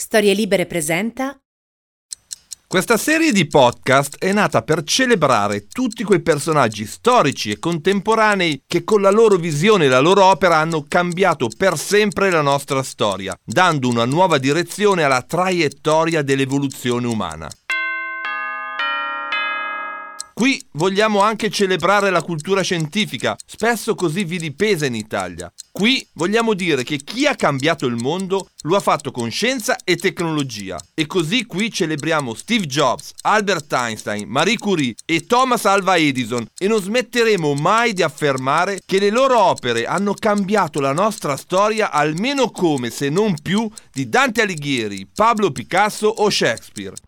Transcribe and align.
Storie 0.00 0.32
Libere 0.32 0.66
presenta 0.66 1.36
Questa 2.68 2.96
serie 2.96 3.32
di 3.32 3.48
podcast 3.48 4.16
è 4.18 4.32
nata 4.32 4.62
per 4.62 4.84
celebrare 4.84 5.66
tutti 5.66 6.04
quei 6.04 6.22
personaggi 6.22 6.86
storici 6.86 7.50
e 7.50 7.58
contemporanei 7.58 8.62
che 8.64 8.84
con 8.84 9.00
la 9.02 9.10
loro 9.10 9.34
visione 9.38 9.86
e 9.86 9.88
la 9.88 9.98
loro 9.98 10.24
opera 10.24 10.58
hanno 10.58 10.84
cambiato 10.86 11.48
per 11.48 11.76
sempre 11.76 12.30
la 12.30 12.42
nostra 12.42 12.84
storia, 12.84 13.36
dando 13.44 13.88
una 13.88 14.04
nuova 14.04 14.38
direzione 14.38 15.02
alla 15.02 15.22
traiettoria 15.22 16.22
dell'evoluzione 16.22 17.08
umana. 17.08 17.50
Qui 20.38 20.64
vogliamo 20.74 21.20
anche 21.20 21.50
celebrare 21.50 22.10
la 22.10 22.22
cultura 22.22 22.62
scientifica, 22.62 23.36
spesso 23.44 23.96
così 23.96 24.22
vilipesa 24.22 24.86
in 24.86 24.94
Italia. 24.94 25.52
Qui 25.72 26.06
vogliamo 26.12 26.54
dire 26.54 26.84
che 26.84 26.98
chi 26.98 27.26
ha 27.26 27.34
cambiato 27.34 27.86
il 27.86 27.96
mondo 27.96 28.50
lo 28.62 28.76
ha 28.76 28.80
fatto 28.80 29.10
con 29.10 29.32
scienza 29.32 29.76
e 29.82 29.96
tecnologia. 29.96 30.78
E 30.94 31.06
così 31.06 31.44
qui 31.44 31.72
celebriamo 31.72 32.34
Steve 32.34 32.66
Jobs, 32.66 33.14
Albert 33.22 33.72
Einstein, 33.72 34.28
Marie 34.28 34.58
Curie 34.58 34.94
e 35.04 35.26
Thomas 35.26 35.64
Alva 35.64 35.96
Edison 35.96 36.46
e 36.56 36.68
non 36.68 36.80
smetteremo 36.80 37.54
mai 37.54 37.92
di 37.92 38.04
affermare 38.04 38.78
che 38.86 39.00
le 39.00 39.10
loro 39.10 39.40
opere 39.40 39.86
hanno 39.86 40.14
cambiato 40.14 40.78
la 40.78 40.92
nostra 40.92 41.36
storia 41.36 41.90
almeno 41.90 42.52
come, 42.52 42.90
se 42.90 43.08
non 43.08 43.34
più, 43.42 43.68
di 43.92 44.08
Dante 44.08 44.42
Alighieri, 44.42 45.04
Pablo 45.12 45.50
Picasso 45.50 46.06
o 46.06 46.30
Shakespeare. 46.30 47.07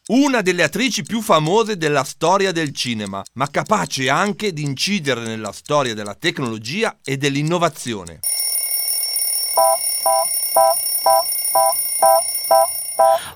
Una 0.13 0.41
delle 0.41 0.63
attrici 0.63 1.03
più 1.03 1.21
famose 1.21 1.77
della 1.77 2.03
storia 2.03 2.51
del 2.51 2.73
cinema, 2.73 3.23
ma 3.35 3.49
capace 3.49 4.09
anche 4.09 4.51
di 4.51 4.61
incidere 4.61 5.21
nella 5.21 5.53
storia 5.53 5.93
della 5.93 6.15
tecnologia 6.15 6.97
e 7.01 7.15
dell'innovazione. 7.15 8.19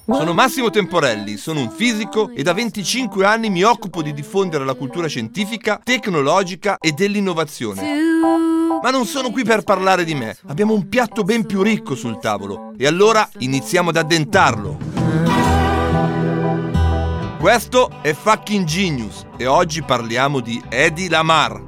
Sono 0.06 0.34
Massimo 0.34 0.70
Temporelli, 0.70 1.38
sono 1.38 1.62
un 1.62 1.72
fisico 1.72 2.30
e 2.36 2.44
da 2.44 2.52
25 2.52 3.26
anni 3.26 3.50
mi 3.50 3.64
occupo 3.64 4.02
di 4.02 4.12
diffondere 4.12 4.66
la 4.66 4.74
cultura 4.74 5.08
scientifica, 5.08 5.80
tecnologica 5.82 6.76
e 6.78 6.92
dell'innovazione. 6.92 7.84
Ma 8.82 8.90
non 8.90 9.06
sono 9.06 9.32
qui 9.32 9.46
per 9.46 9.64
parlare 9.64 10.04
di 10.04 10.14
me, 10.14 10.36
abbiamo 10.48 10.74
un 10.74 10.90
piatto 10.90 11.24
ben 11.24 11.46
più 11.46 11.62
ricco 11.62 11.96
sul 11.96 12.20
tavolo 12.20 12.74
e 12.78 12.86
allora 12.86 13.28
iniziamo 13.38 13.92
ad 13.92 13.96
addentarlo. 13.96 14.95
Questo 17.46 18.02
è 18.02 18.12
Fucking 18.12 18.66
Genius 18.66 19.24
e 19.38 19.46
oggi 19.46 19.84
parliamo 19.84 20.40
di 20.40 20.60
Eddie 20.68 21.08
Lamar. 21.08 21.62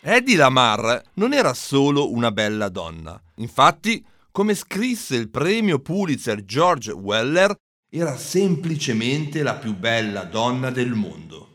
Eddie 0.00 0.34
Lamar 0.34 1.00
non 1.14 1.32
era 1.32 1.54
solo 1.54 2.10
una 2.10 2.32
bella 2.32 2.68
donna. 2.68 3.16
Infatti, 3.36 4.04
come 4.32 4.56
scrisse 4.56 5.14
il 5.14 5.30
premio 5.30 5.78
Pulitzer 5.78 6.44
George 6.44 6.90
Weller, 6.90 7.54
era 7.88 8.16
semplicemente 8.16 9.44
la 9.44 9.54
più 9.54 9.76
bella 9.76 10.24
donna 10.24 10.70
del 10.70 10.94
mondo. 10.94 11.53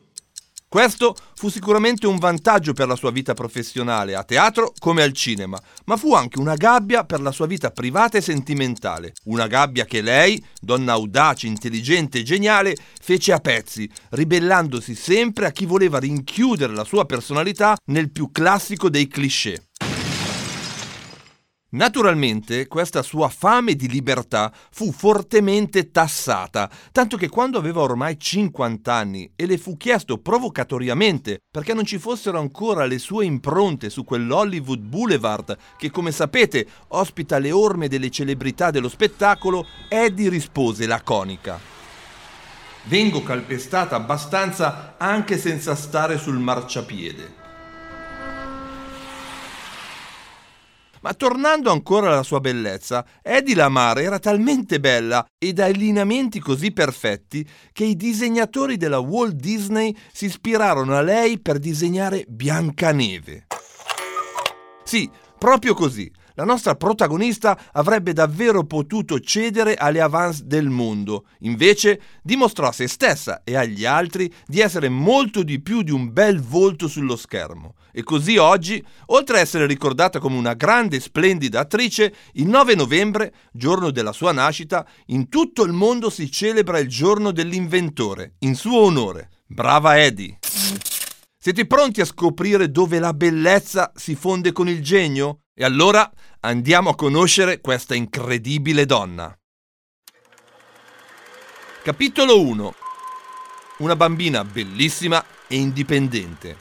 Questo 0.70 1.16
fu 1.34 1.50
sicuramente 1.50 2.06
un 2.06 2.20
vantaggio 2.20 2.74
per 2.74 2.86
la 2.86 2.96
sua 2.96 3.10
vita 3.10 3.34
professionale, 3.34 4.14
a 4.14 4.24
teatro 4.24 4.72
come 4.78 5.02
al 5.02 5.14
cinema, 5.14 5.60
ma 5.86 5.98
fu 5.98 6.14
anche 6.14 6.38
una 6.38 6.54
gabbia 6.54 7.06
per 7.06 7.22
la 7.22 7.32
sua 7.32 7.48
vita 7.48 7.72
privata 7.72 8.20
e 8.20 8.22
sentimentale. 8.22 9.14
Una 9.24 9.48
gabbia 9.48 9.86
che 9.86 10.02
lei, 10.02 10.40
donna 10.62 10.92
audace, 10.92 11.48
intelligente 11.48 12.20
e 12.20 12.24
geniale, 12.24 12.78
fece 13.02 13.34
a 13.34 13.40
pezzi, 13.40 13.90
ribellandosi 14.10 14.94
sempre 14.94 15.48
a 15.48 15.52
chi 15.52 15.66
voleva 15.66 15.98
rinchiudere 15.98 16.76
la 16.76 16.84
sua 16.84 17.08
personalità 17.08 17.76
nel 17.86 18.12
più 18.12 18.30
classico 18.32 18.92
dei 18.92 19.08
cliché. 19.08 19.69
Naturalmente 21.72 22.66
questa 22.66 23.04
sua 23.04 23.30
fame 23.30 23.76
di 23.76 23.88
libertà 23.88 24.52
fu 24.72 24.92
fortemente 24.92 25.92
tassata, 25.92 26.68
tanto 26.92 27.16
che 27.16 27.30
quando 27.30 27.60
aveva 27.60 27.82
ormai 27.82 28.18
50 28.18 28.92
anni 28.92 29.32
e 29.36 29.46
le 29.46 29.60
fu 29.60 29.78
chiesto 29.78 30.18
provocatoriamente 30.18 31.38
perché 31.52 31.76
non 31.76 31.86
ci 31.86 32.00
fossero 32.00 32.40
ancora 32.40 32.88
le 32.88 32.98
sue 32.98 33.26
impronte 33.26 33.92
su 33.92 34.04
quell'Hollywood 34.04 34.80
Boulevard 34.80 35.56
che 35.78 35.92
come 35.92 36.12
sapete 36.12 36.66
ospita 36.88 37.38
le 37.38 37.52
orme 37.52 37.88
delle 37.88 38.10
celebrità 38.10 38.72
dello 38.72 38.90
spettacolo, 38.90 39.64
Eddie 39.90 40.30
rispose 40.30 40.88
laconica. 40.88 41.60
Vengo 42.86 43.22
calpestata 43.22 43.96
abbastanza 43.96 44.96
anche 44.98 45.38
senza 45.38 45.76
stare 45.76 46.18
sul 46.18 46.40
marciapiede. 46.40 47.39
Ma 51.02 51.14
tornando 51.14 51.72
ancora 51.72 52.08
alla 52.08 52.24
sua 52.24 52.40
bellezza, 52.40 53.06
Eddie 53.22 53.56
Lamar 53.56 54.00
era 54.00 54.20
talmente 54.20 54.80
bella 54.80 55.26
e 55.38 55.54
dai 55.54 55.74
lineamenti 55.74 56.40
così 56.40 56.72
perfetti 56.72 57.48
che 57.72 57.86
i 57.86 57.96
disegnatori 57.96 58.76
della 58.76 59.00
Walt 59.00 59.36
Disney 59.36 59.96
si 60.12 60.26
ispirarono 60.26 60.96
a 60.96 61.02
lei 61.02 61.40
per 61.40 61.58
disegnare 61.60 62.26
Biancaneve. 62.28 63.48
Sì, 64.84 65.10
proprio 65.38 65.74
così. 65.74 66.12
La 66.40 66.46
nostra 66.46 66.76
protagonista 66.76 67.60
avrebbe 67.74 68.14
davvero 68.14 68.64
potuto 68.64 69.20
cedere 69.20 69.76
alle 69.76 70.00
avance 70.00 70.44
del 70.46 70.70
mondo, 70.70 71.26
invece 71.40 72.00
dimostrò 72.24 72.70
a 72.70 72.72
se 72.72 72.88
stessa 72.88 73.42
e 73.44 73.58
agli 73.58 73.84
altri 73.84 74.34
di 74.48 74.62
essere 74.62 74.88
molto 74.88 75.44
di 75.44 75.60
più 75.60 75.82
di 75.82 75.92
un 75.92 76.14
bel 76.14 76.40
volto 76.40 76.88
sullo 76.88 77.18
schermo. 77.18 77.76
E 77.92 78.04
così 78.04 78.38
oggi, 78.38 78.82
oltre 79.08 79.36
a 79.36 79.42
essere 79.42 79.66
ricordata 79.66 80.20
come 80.20 80.38
una 80.38 80.54
grande 80.54 80.96
e 80.96 81.02
splendida 81.02 81.60
attrice, 81.60 82.14
il 82.36 82.48
9 82.48 82.74
novembre, 82.74 83.34
giorno 83.52 83.92
della 83.92 84.14
sua 84.14 84.32
nascita, 84.32 84.88
in 85.08 85.28
tutto 85.28 85.66
il 85.66 85.74
mondo 85.74 86.10
si 86.10 86.32
celebra 86.32 86.80
il 86.80 86.88
giorno 86.88 87.32
dell'inventore, 87.32 88.36
in 88.40 88.56
suo 88.56 88.80
onore. 88.80 89.28
Brava 89.46 90.00
Eddie! 90.00 90.38
Siete 91.38 91.68
pronti 91.68 92.00
a 92.00 92.06
scoprire 92.06 92.72
dove 92.72 93.00
la 93.00 93.14
bellezza 93.14 93.92
si 93.94 94.16
fonde 94.16 94.54
con 94.54 94.70
il 94.70 94.82
genio? 94.82 95.40
E 95.62 95.66
allora 95.66 96.10
andiamo 96.40 96.92
a 96.92 96.96
conoscere 96.96 97.60
questa 97.60 97.94
incredibile 97.94 98.86
donna. 98.86 99.38
Capitolo 101.84 102.42
1 102.42 102.76
Una 103.80 103.96
bambina 103.98 104.46
bellissima 104.46 105.22
e 105.50 105.58
indipendente. 105.58 106.58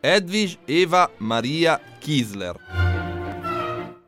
Edwige 0.00 0.60
Eva 0.64 1.10
Maria 1.18 1.78
Kiesler. 1.98 2.89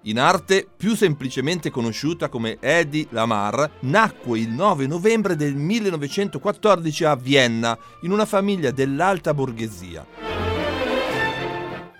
In 0.06 0.18
arte 0.18 0.66
più 0.76 0.96
semplicemente 0.96 1.70
conosciuta 1.70 2.28
come 2.28 2.56
Eddie 2.58 3.06
Lamar, 3.10 3.78
nacque 3.82 4.40
il 4.40 4.48
9 4.48 4.88
novembre 4.88 5.36
del 5.36 5.54
1914 5.54 7.04
a 7.04 7.14
Vienna 7.14 7.78
in 8.00 8.10
una 8.10 8.26
famiglia 8.26 8.72
dell'alta 8.72 9.32
borghesia. 9.32 10.04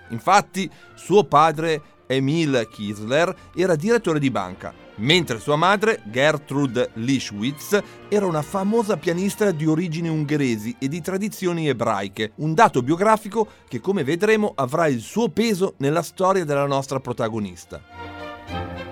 Infatti, 0.09 0.69
suo 0.95 1.23
padre 1.23 1.81
Emil 2.09 2.67
Kiesler 2.69 3.33
era 3.55 3.77
direttore 3.77 4.19
di 4.19 4.31
banca 4.33 4.75
mentre 4.97 5.39
sua 5.39 5.57
madre, 5.57 6.01
Gertrude 6.05 6.91
Lischwitz, 6.95 7.83
era 8.09 8.27
una 8.27 8.43
famosa 8.43 8.97
pianista 8.97 9.51
di 9.51 9.67
origini 9.67 10.09
ungheresi 10.09 10.77
e 10.79 10.89
di 10.89 11.01
tradizioni 11.01 11.69
ebraiche, 11.69 12.33
un 12.37 12.55
dato 12.55 12.83
biografico 12.83 13.49
che 13.69 13.81
come 13.81 14.05
vedremo 14.05 14.53
avrà 14.55 14.87
il 14.87 15.01
suo 15.01 15.29
peso 15.29 15.75
nella 15.79 16.03
storia 16.03 16.45
della 16.45 16.67
nostra 16.67 17.01
protagonista. 17.01 18.92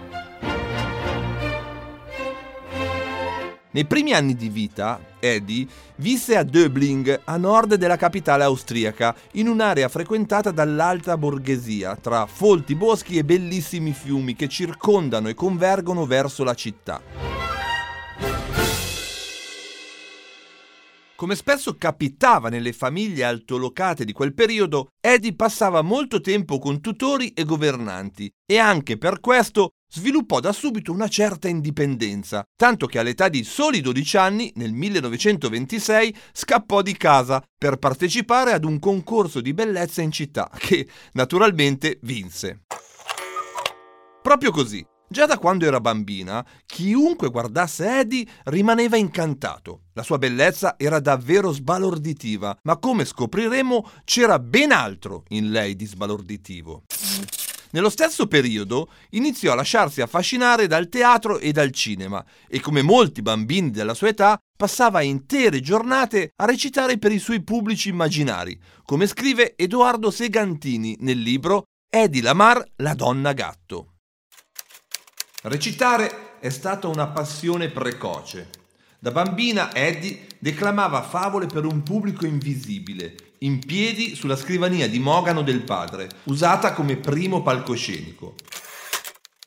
Nei 3.72 3.84
primi 3.84 4.12
anni 4.12 4.34
di 4.34 4.48
vita, 4.48 5.00
Eddie 5.20 5.64
visse 5.96 6.36
a 6.36 6.42
Döbling, 6.42 7.20
a 7.22 7.36
nord 7.36 7.76
della 7.76 7.96
capitale 7.96 8.42
austriaca, 8.42 9.14
in 9.34 9.46
un'area 9.46 9.88
frequentata 9.88 10.50
dall'alta 10.50 11.16
borghesia, 11.16 11.94
tra 11.94 12.26
folti 12.26 12.74
boschi 12.74 13.16
e 13.16 13.24
bellissimi 13.24 13.92
fiumi 13.92 14.34
che 14.34 14.48
circondano 14.48 15.28
e 15.28 15.34
convergono 15.34 16.04
verso 16.04 16.42
la 16.42 16.54
città. 16.54 17.00
Come 21.14 21.36
spesso 21.36 21.76
capitava 21.76 22.48
nelle 22.48 22.72
famiglie 22.72 23.22
altolocate 23.22 24.04
di 24.04 24.12
quel 24.12 24.34
periodo, 24.34 24.88
Eddie 25.00 25.36
passava 25.36 25.82
molto 25.82 26.20
tempo 26.20 26.58
con 26.58 26.80
tutori 26.80 27.34
e 27.34 27.44
governanti 27.44 28.28
e 28.50 28.58
anche 28.58 28.96
per 28.96 29.20
questo 29.20 29.74
sviluppò 29.90 30.40
da 30.40 30.52
subito 30.52 30.92
una 30.92 31.08
certa 31.08 31.48
indipendenza, 31.48 32.44
tanto 32.56 32.86
che 32.86 32.98
all'età 32.98 33.28
di 33.28 33.44
soli 33.44 33.80
12 33.80 34.16
anni, 34.16 34.52
nel 34.56 34.72
1926, 34.72 36.16
scappò 36.32 36.82
di 36.82 36.96
casa 36.96 37.42
per 37.58 37.76
partecipare 37.76 38.52
ad 38.52 38.64
un 38.64 38.78
concorso 38.78 39.40
di 39.40 39.52
bellezza 39.52 40.00
in 40.02 40.12
città, 40.12 40.50
che 40.56 40.86
naturalmente 41.12 41.98
vinse. 42.02 42.60
Proprio 44.22 44.50
così, 44.50 44.86
Già 45.12 45.26
da 45.26 45.38
quando 45.38 45.66
era 45.66 45.80
bambina, 45.80 46.46
chiunque 46.64 47.30
guardasse 47.30 47.98
Eddie 47.98 48.24
rimaneva 48.44 48.96
incantato. 48.96 49.86
La 49.94 50.04
sua 50.04 50.18
bellezza 50.18 50.76
era 50.78 51.00
davvero 51.00 51.50
sbalorditiva, 51.50 52.58
ma 52.62 52.76
come 52.76 53.04
scopriremo 53.04 53.90
c'era 54.04 54.38
ben 54.38 54.70
altro 54.70 55.24
in 55.30 55.50
lei 55.50 55.74
di 55.74 55.84
sbalorditivo. 55.84 56.84
Nello 57.72 57.88
stesso 57.88 58.26
periodo 58.26 58.88
iniziò 59.10 59.52
a 59.52 59.54
lasciarsi 59.54 60.00
affascinare 60.00 60.66
dal 60.66 60.88
teatro 60.88 61.38
e 61.38 61.52
dal 61.52 61.70
cinema 61.70 62.24
e 62.48 62.60
come 62.60 62.82
molti 62.82 63.22
bambini 63.22 63.70
della 63.70 63.94
sua 63.94 64.08
età 64.08 64.38
passava 64.56 65.02
intere 65.02 65.60
giornate 65.60 66.32
a 66.36 66.46
recitare 66.46 66.98
per 66.98 67.12
i 67.12 67.20
suoi 67.20 67.42
pubblici 67.42 67.88
immaginari, 67.88 68.60
come 68.84 69.06
scrive 69.06 69.54
Edoardo 69.56 70.10
Segantini 70.10 70.96
nel 71.00 71.18
libro 71.18 71.64
Eddie 71.88 72.22
Lamar, 72.22 72.64
la 72.76 72.94
donna 72.94 73.32
gatto. 73.32 73.94
Recitare 75.42 76.38
è 76.40 76.50
stata 76.50 76.88
una 76.88 77.06
passione 77.06 77.70
precoce. 77.70 78.50
Da 78.98 79.12
bambina 79.12 79.74
Eddie 79.74 80.26
declamava 80.38 81.02
favole 81.02 81.46
per 81.46 81.64
un 81.64 81.82
pubblico 81.82 82.26
invisibile, 82.26 83.14
in 83.42 83.64
piedi 83.64 84.14
sulla 84.14 84.36
scrivania 84.36 84.86
di 84.86 84.98
Mogano 84.98 85.42
del 85.42 85.62
padre, 85.62 86.08
usata 86.24 86.74
come 86.74 86.96
primo 86.96 87.42
palcoscenico. 87.42 88.34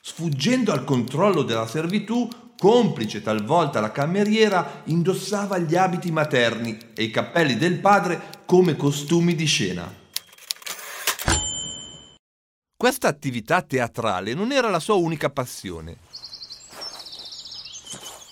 Sfuggendo 0.02 0.72
al 0.72 0.84
controllo 0.84 1.44
della 1.44 1.68
servitù, 1.68 2.28
complice 2.58 3.22
talvolta 3.22 3.80
la 3.82 3.92
cameriera, 3.92 4.82
indossava 4.86 5.60
gli 5.60 5.76
abiti 5.76 6.12
materni 6.12 6.76
e 6.96 7.04
i 7.04 7.12
cappelli 7.12 7.56
del 7.56 7.80
padre 7.80 8.42
come 8.46 8.76
costumi 8.76 9.36
di 9.36 9.46
scena. 9.46 10.02
Questa 12.76 13.08
attività 13.08 13.62
teatrale 13.62 14.34
non 14.34 14.52
era 14.52 14.70
la 14.70 14.80
sua 14.80 14.96
unica 14.96 15.30
passione. 15.30 15.98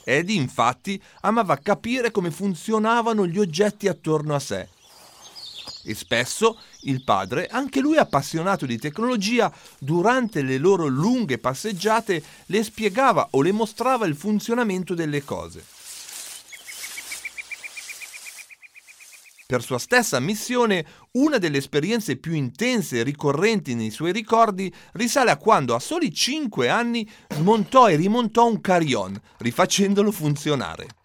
Eddie 0.03 0.35
infatti 0.35 1.01
amava 1.21 1.55
capire 1.57 2.09
come 2.09 2.31
funzionavano 2.31 3.27
gli 3.27 3.37
oggetti 3.37 3.87
attorno 3.87 4.33
a 4.33 4.39
sé. 4.39 4.67
E 5.83 5.95
spesso 5.95 6.59
il 6.81 7.03
padre, 7.03 7.47
anche 7.47 7.79
lui 7.79 7.97
appassionato 7.97 8.65
di 8.65 8.77
tecnologia, 8.77 9.51
durante 9.79 10.41
le 10.41 10.57
loro 10.57 10.87
lunghe 10.87 11.37
passeggiate 11.37 12.23
le 12.47 12.63
spiegava 12.63 13.27
o 13.31 13.41
le 13.41 13.51
mostrava 13.51 14.05
il 14.05 14.15
funzionamento 14.15 14.93
delle 14.93 15.23
cose. 15.23 15.63
Per 19.51 19.61
sua 19.61 19.79
stessa 19.79 20.15
ammissione, 20.15 20.85
una 21.17 21.37
delle 21.37 21.57
esperienze 21.57 22.15
più 22.15 22.31
intense 22.31 22.99
e 22.99 23.03
ricorrenti 23.03 23.75
nei 23.75 23.89
suoi 23.89 24.13
ricordi 24.13 24.73
risale 24.93 25.29
a 25.29 25.35
quando 25.35 25.75
a 25.75 25.79
soli 25.79 26.13
5 26.13 26.69
anni 26.69 27.05
smontò 27.27 27.89
e 27.89 27.97
rimontò 27.97 28.47
un 28.47 28.61
carillon, 28.61 29.19
rifacendolo 29.39 30.09
funzionare. 30.13 31.00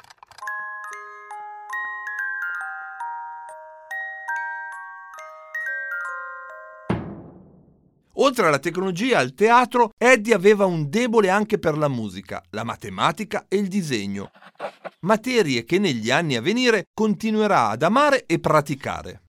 Oltre 8.27 8.49
alla 8.49 8.59
tecnologia 8.59 9.19
e 9.19 9.21
al 9.21 9.35
teatro, 9.35 9.93
Eddie 9.97 10.35
aveva 10.35 10.65
un 10.65 10.91
debole 10.91 11.31
anche 11.31 11.61
per 11.61 11.79
la 11.79 11.87
musica, 11.87 12.43
la 12.51 12.65
matematica 12.65 13.45
e 13.47 13.57
il 13.57 13.69
disegno. 13.69 14.33
Materie 15.03 15.65
che 15.65 15.79
negli 15.79 16.11
anni 16.11 16.35
a 16.35 16.41
venire 16.41 16.87
continuerà 16.93 17.69
ad 17.69 17.85
amare 17.85 18.27
e 18.27 18.41
praticare. 18.41 19.23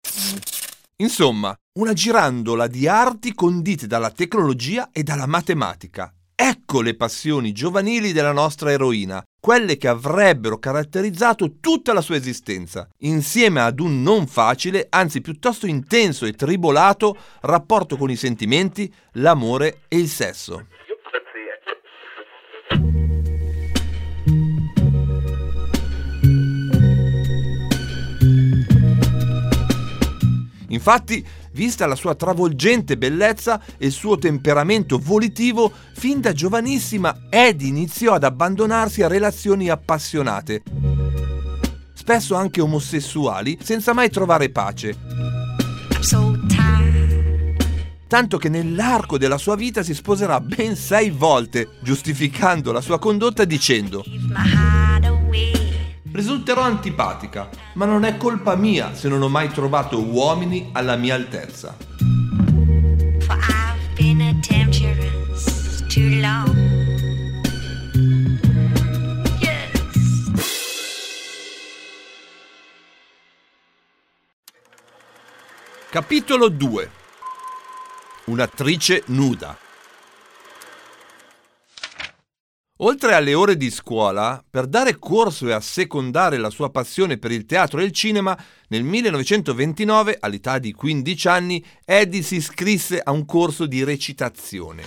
Insomma, 0.95 1.55
una 1.77 1.93
girandola 1.93 2.65
di 2.65 2.87
arti 2.87 3.35
condite 3.35 3.85
dalla 3.85 4.09
tecnologia 4.09 4.89
e 4.91 5.03
dalla 5.03 5.27
matematica. 5.27 6.11
Ecco 6.33 6.81
le 6.81 6.95
passioni 6.95 7.51
giovanili 7.51 8.11
della 8.13 8.31
nostra 8.31 8.71
eroina, 8.71 9.23
quelle 9.47 9.77
che 9.77 9.87
avrebbero 9.87 10.57
caratterizzato 10.57 11.59
tutta 11.61 11.93
la 11.93 12.01
sua 12.01 12.17
esistenza, 12.17 12.85
insieme 13.03 13.61
ad 13.61 13.79
un 13.79 14.01
non 14.01 14.27
facile, 14.27 14.87
anzi 14.89 15.21
piuttosto 15.21 15.65
intenso 15.67 16.25
e 16.25 16.33
tribolato 16.33 17.15
rapporto 17.39 17.95
con 17.95 18.09
i 18.09 18.17
sentimenti, 18.17 18.93
l'amore 19.13 19.83
e 19.87 19.99
il 19.99 20.09
sesso. 20.09 20.65
Infatti, 30.67 31.25
vista 31.57 31.87
la 31.87 31.95
sua 31.95 32.13
travolgente 32.13 32.97
bellezza 32.97 33.59
e 33.79 33.87
il 33.87 33.91
suo 33.91 34.19
temperamento 34.19 34.99
volitivo, 34.99 35.71
fin 35.93 36.21
da 36.21 36.31
giovanissima 36.31 37.23
Eddie 37.31 37.67
iniziò 37.67 38.13
ad 38.13 38.23
abbandonarsi 38.23 39.01
a 39.01 39.07
relazioni 39.07 39.67
appassionate, 39.67 40.61
spesso 41.93 42.35
anche 42.35 42.61
omosessuali, 42.61 43.57
senza 43.59 43.93
mai 43.93 44.11
trovare 44.11 44.49
pace. 44.49 44.95
Tanto 48.07 48.37
che 48.37 48.49
nell'arco 48.49 49.17
della 49.17 49.39
sua 49.39 49.55
vita 49.55 49.81
si 49.81 49.95
sposerà 49.95 50.39
ben 50.39 50.75
sei 50.75 51.09
volte, 51.09 51.69
giustificando 51.81 52.71
la 52.71 52.81
sua 52.81 52.99
condotta 52.99 53.45
dicendo 53.45 54.03
Risulterò 56.17 56.63
antipatica, 56.63 57.47
ma 57.75 57.85
non 57.85 58.03
è 58.03 58.17
colpa 58.17 58.55
mia 58.55 58.95
se 58.95 59.07
non 59.07 59.21
ho 59.21 59.29
mai 59.29 59.49
trovato 59.49 60.01
uomini 60.01 60.71
alla 60.71 60.95
mia 60.95 61.13
altezza. 61.13 61.77
Capitolo 75.91 76.49
2 76.49 76.89
Un'attrice 78.25 79.03
nuda 79.05 79.66
Oltre 82.81 83.15
alle 83.15 83.33
ore 83.33 83.57
di 83.57 83.71
scuola, 83.71 84.43
per 84.47 84.67
dare 84.67 84.99
corso 84.99 85.47
e 85.47 85.51
assecondare 85.51 86.37
la 86.37 86.51
sua 86.51 86.69
passione 86.69 87.17
per 87.17 87.31
il 87.31 87.45
teatro 87.45 87.79
e 87.79 87.83
il 87.83 87.91
cinema, 87.91 88.37
nel 88.67 88.83
1929, 88.83 90.17
all'età 90.19 90.59
di 90.59 90.73
15 90.73 91.27
anni, 91.27 91.65
Eddie 91.83 92.21
si 92.21 92.35
iscrisse 92.35 92.99
a 92.99 93.11
un 93.11 93.25
corso 93.25 93.65
di 93.65 93.83
recitazione. 93.83 94.83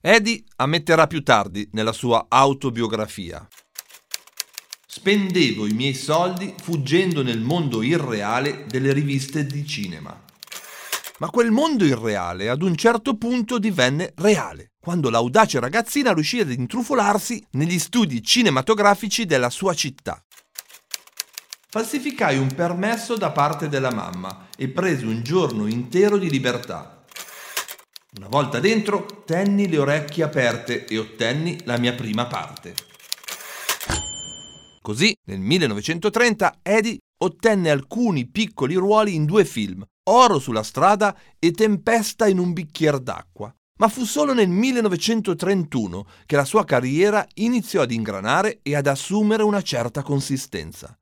Eddie 0.00 0.44
ammetterà 0.56 1.08
più 1.08 1.24
tardi 1.24 1.68
nella 1.72 1.92
sua 1.92 2.26
autobiografia. 2.28 3.44
Spendevo 4.86 5.66
i 5.66 5.72
miei 5.72 5.94
soldi 5.94 6.54
fuggendo 6.62 7.24
nel 7.24 7.40
mondo 7.40 7.82
irreale 7.82 8.64
delle 8.68 8.92
riviste 8.92 9.44
di 9.44 9.66
cinema. 9.66 10.24
Ma 11.18 11.30
quel 11.30 11.50
mondo 11.50 11.84
irreale 11.84 12.48
ad 12.48 12.62
un 12.62 12.76
certo 12.76 13.16
punto 13.16 13.58
divenne 13.58 14.12
reale, 14.16 14.67
quando 14.80 15.10
l'audace 15.10 15.60
ragazzina 15.60 16.12
riuscì 16.12 16.40
ad 16.40 16.50
intrufolarsi 16.50 17.44
negli 17.52 17.78
studi 17.78 18.22
cinematografici 18.22 19.26
della 19.26 19.50
sua 19.50 19.74
città. 19.74 20.22
Falsificai 21.70 22.38
un 22.38 22.54
permesso 22.54 23.16
da 23.16 23.30
parte 23.30 23.68
della 23.68 23.92
mamma 23.92 24.48
e 24.56 24.68
presi 24.68 25.04
un 25.04 25.22
giorno 25.22 25.66
intero 25.66 26.16
di 26.16 26.30
libertà. 26.30 27.04
Una 28.16 28.28
volta 28.28 28.58
dentro, 28.58 29.22
tenni 29.26 29.68
le 29.68 29.78
orecchie 29.78 30.24
aperte 30.24 30.86
e 30.86 30.96
ottenni 30.96 31.60
la 31.64 31.76
mia 31.76 31.94
prima 31.94 32.26
parte. 32.26 32.74
Così, 34.80 35.14
nel 35.26 35.40
1930, 35.40 36.60
Eddie 36.62 36.98
ottenne 37.18 37.68
alcuni 37.68 38.26
piccoli 38.26 38.74
ruoli 38.74 39.14
in 39.14 39.26
due 39.26 39.44
film, 39.44 39.84
Oro 40.08 40.38
sulla 40.38 40.62
strada 40.62 41.14
e 41.38 41.50
Tempesta 41.50 42.26
in 42.26 42.38
un 42.38 42.54
bicchier 42.54 42.98
d'acqua. 42.98 43.54
Ma 43.78 43.88
fu 43.88 44.04
solo 44.04 44.34
nel 44.34 44.48
1931 44.48 46.06
che 46.26 46.36
la 46.36 46.44
sua 46.44 46.64
carriera 46.64 47.26
iniziò 47.34 47.82
ad 47.82 47.92
ingranare 47.92 48.60
e 48.62 48.74
ad 48.74 48.86
assumere 48.86 49.42
una 49.42 49.62
certa 49.62 50.02
consistenza. 50.02 50.96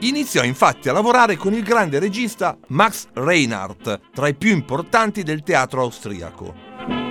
Iniziò 0.00 0.44
infatti 0.44 0.88
a 0.88 0.92
lavorare 0.92 1.36
con 1.36 1.52
il 1.52 1.62
grande 1.62 1.98
regista 1.98 2.56
Max 2.68 3.08
Reinhardt, 3.12 4.00
tra 4.12 4.28
i 4.28 4.34
più 4.34 4.50
importanti 4.50 5.22
del 5.22 5.42
teatro 5.42 5.82
austriaco. 5.82 7.05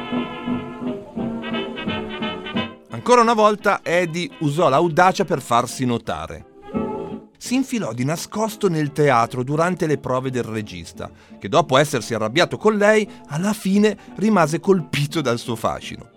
Ancora 3.07 3.21
una 3.21 3.35
volta 3.39 3.81
Eddie 3.83 4.31
usò 4.39 4.67
l'audacia 4.67 5.25
per 5.25 5.39
farsi 5.39 5.85
notare 5.85 6.53
si 7.37 7.53
infilò 7.53 7.93
di 7.93 8.03
nascosto 8.03 8.67
nel 8.67 8.93
teatro 8.93 9.43
durante 9.43 9.85
le 9.85 9.99
prove 9.99 10.31
del 10.31 10.41
regista, 10.41 11.11
che 11.37 11.47
dopo 11.47 11.77
essersi 11.77 12.15
arrabbiato 12.15 12.57
con 12.57 12.75
lei, 12.75 13.07
alla 13.27 13.53
fine 13.53 13.95
rimase 14.15 14.59
colpito 14.59 15.21
dal 15.21 15.37
suo 15.37 15.55
fascino. 15.55 16.09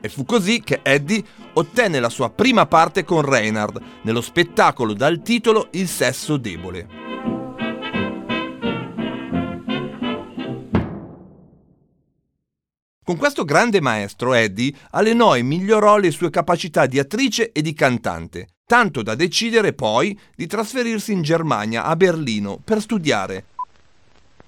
E 0.00 0.08
fu 0.08 0.24
così 0.24 0.60
che 0.60 0.78
Eddie 0.84 1.24
ottenne 1.54 1.98
la 1.98 2.08
sua 2.08 2.30
prima 2.30 2.66
parte 2.66 3.02
con 3.02 3.22
Reinhard 3.22 3.82
nello 4.02 4.20
spettacolo 4.20 4.92
dal 4.92 5.20
titolo 5.20 5.66
Il 5.72 5.88
sesso 5.88 6.36
debole. 6.36 7.05
Con 13.06 13.18
questo 13.18 13.44
grande 13.44 13.80
maestro 13.80 14.32
Eddie 14.34 14.74
allenò 14.90 15.36
e 15.36 15.42
migliorò 15.42 15.96
le 15.96 16.10
sue 16.10 16.28
capacità 16.28 16.86
di 16.86 16.98
attrice 16.98 17.52
e 17.52 17.62
di 17.62 17.72
cantante, 17.72 18.48
tanto 18.66 19.00
da 19.02 19.14
decidere 19.14 19.74
poi 19.74 20.18
di 20.34 20.48
trasferirsi 20.48 21.12
in 21.12 21.22
Germania, 21.22 21.84
a 21.84 21.94
Berlino, 21.94 22.58
per 22.64 22.80
studiare, 22.80 23.44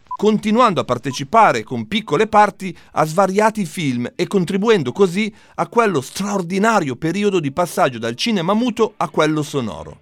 continuando 0.09 0.81
a 0.81 0.85
partecipare 0.85 1.63
con 1.63 1.87
piccole 1.87 2.27
parti 2.27 2.77
a 2.95 3.05
svariati 3.05 3.65
film 3.65 4.11
e 4.17 4.27
contribuendo 4.27 4.91
così 4.91 5.33
a 5.55 5.69
quello 5.69 6.01
straordinario 6.01 6.97
periodo 6.97 7.39
di 7.39 7.53
passaggio 7.53 8.01
dal 8.01 8.17
cinema 8.17 8.55
muto 8.55 8.95
a 8.97 9.09
quello 9.09 9.45
sonoro. 9.45 10.01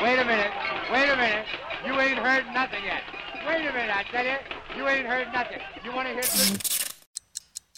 Wait 0.00 0.16
a 0.16 0.24
minute, 0.24 0.52
wait 0.92 1.10
a 1.10 1.16
minute, 1.16 1.44
you 1.84 1.98
ain't 1.98 2.20
heard 2.20 2.46
nothing 2.54 2.84
yet. 2.84 3.02
Wait 3.44 3.66
a 3.66 3.72
minute, 3.72 3.90
I 3.90 4.04
tell 4.12 4.24
you, 4.24 4.38
you 4.76 4.86
ain't 4.86 5.08
heard 5.08 5.26
nothing. 5.32 5.58
You 5.82 5.92
wanna 5.92 6.10
hear... 6.10 6.73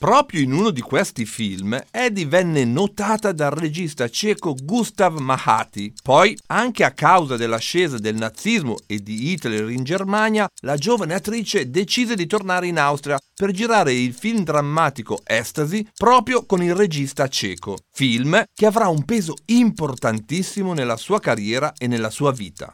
Proprio 0.07 0.41
in 0.41 0.53
uno 0.53 0.71
di 0.71 0.83
questi 0.83 1.27
film 1.27 1.77
Eddie 1.91 2.27
venne 2.27 2.65
notata 2.65 3.33
dal 3.33 3.51
regista 3.51 4.09
ceco 4.09 4.55
Gustav 4.55 5.19
Mahati. 5.19 5.95
Poi, 6.01 6.39
anche 6.47 6.85
a 6.85 6.93
causa 6.93 7.37
dell'ascesa 7.37 7.99
del 7.99 8.15
nazismo 8.15 8.77
e 8.87 9.01
di 9.01 9.33
Hitler 9.33 9.69
in 9.69 9.83
Germania, 9.83 10.47
la 10.61 10.77
giovane 10.77 11.13
attrice 11.13 11.71
decise 11.71 12.15
di 12.15 12.29
tornare 12.29 12.69
in 12.69 12.79
Austria 12.79 13.19
per 13.35 13.51
girare 13.51 13.95
il 13.95 14.15
film 14.15 14.45
drammatico 14.45 15.23
Ecstasy 15.25 15.85
proprio 15.97 16.47
con 16.47 16.63
il 16.63 16.77
regista 16.77 17.27
ceco. 17.27 17.77
Film 17.93 18.45
che 18.55 18.67
avrà 18.67 18.87
un 18.87 19.05
peso 19.05 19.35
importantissimo 19.47 20.73
nella 20.73 20.97
sua 20.97 21.19
carriera 21.19 21.73
e 21.77 21.89
nella 21.89 22.11
sua 22.11 22.31
vita. 22.31 22.73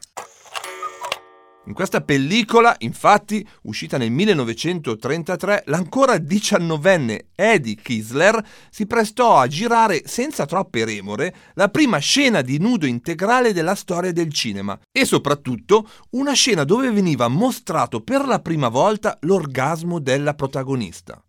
In 1.66 1.74
questa 1.74 2.00
pellicola, 2.00 2.74
infatti, 2.78 3.46
uscita 3.62 3.96
nel 3.96 4.10
1933, 4.10 5.62
l'ancora 5.66 6.18
diciannovenne 6.18 7.26
Eddie 7.36 7.76
Kisler 7.76 8.44
si 8.68 8.84
prestò 8.86 9.38
a 9.38 9.46
girare 9.46 10.02
senza 10.04 10.44
troppe 10.44 10.84
remore 10.84 11.32
la 11.54 11.68
prima 11.68 11.98
scena 11.98 12.40
di 12.40 12.58
nudo 12.58 12.84
integrale 12.86 13.52
della 13.52 13.76
storia 13.76 14.12
del 14.12 14.32
cinema 14.32 14.76
e 14.90 15.04
soprattutto 15.04 15.88
una 16.10 16.32
scena 16.32 16.64
dove 16.64 16.90
veniva 16.90 17.28
mostrato 17.28 18.00
per 18.00 18.26
la 18.26 18.40
prima 18.40 18.68
volta 18.68 19.16
l'orgasmo 19.20 20.00
della 20.00 20.34
protagonista. 20.34 21.22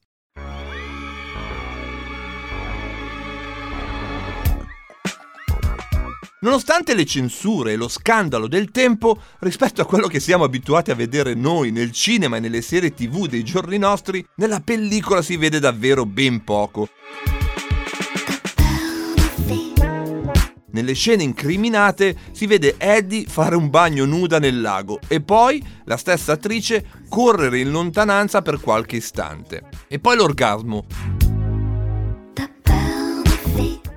Nonostante 6.43 6.93
le 6.93 7.05
censure 7.05 7.71
e 7.71 7.75
lo 7.77 7.87
scandalo 7.87 8.49
del 8.49 8.69
tempo, 8.69 9.17
rispetto 9.39 9.81
a 9.81 9.85
quello 9.85 10.07
che 10.07 10.19
siamo 10.19 10.43
abituati 10.43 10.91
a 10.91 10.95
vedere 10.95 11.35
noi 11.35 11.71
nel 11.71 11.93
cinema 11.93 12.35
e 12.35 12.41
nelle 12.41 12.61
serie 12.61 12.93
tv 12.93 13.27
dei 13.27 13.43
giorni 13.43 13.77
nostri, 13.77 14.25
nella 14.35 14.59
pellicola 14.59 15.21
si 15.21 15.37
vede 15.37 15.59
davvero 15.59 16.05
ben 16.05 16.43
poco. 16.43 16.89
Nelle 20.71 20.93
scene 20.93 21.23
incriminate 21.23 22.17
si 22.33 22.45
vede 22.45 22.75
Eddie 22.77 23.25
fare 23.25 23.55
un 23.55 23.69
bagno 23.69 24.03
nuda 24.03 24.37
nel 24.37 24.59
lago 24.59 24.99
e 25.07 25.21
poi 25.21 25.65
la 25.85 25.95
stessa 25.95 26.33
attrice 26.33 26.85
correre 27.07 27.59
in 27.59 27.71
lontananza 27.71 28.41
per 28.41 28.59
qualche 28.59 28.97
istante. 28.97 29.61
E 29.87 29.99
poi 29.99 30.17
l'orgasmo. 30.17 31.32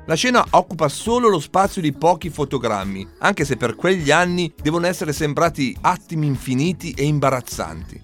La 0.09 0.15
scena 0.15 0.45
occupa 0.51 0.89
solo 0.89 1.29
lo 1.29 1.41
spazio 1.41 1.83
di 1.83 1.93
pochi 1.93 2.31
fotogrammi, 2.31 3.09
anche 3.19 3.45
se 3.45 3.57
per 3.57 3.75
quegli 3.75 4.13
anni 4.13 4.53
devono 4.63 4.87
essere 4.87 5.13
sembrati 5.13 5.77
attimi 5.81 6.27
infiniti 6.27 6.93
e 6.93 7.05
imbarazzanti. 7.05 8.03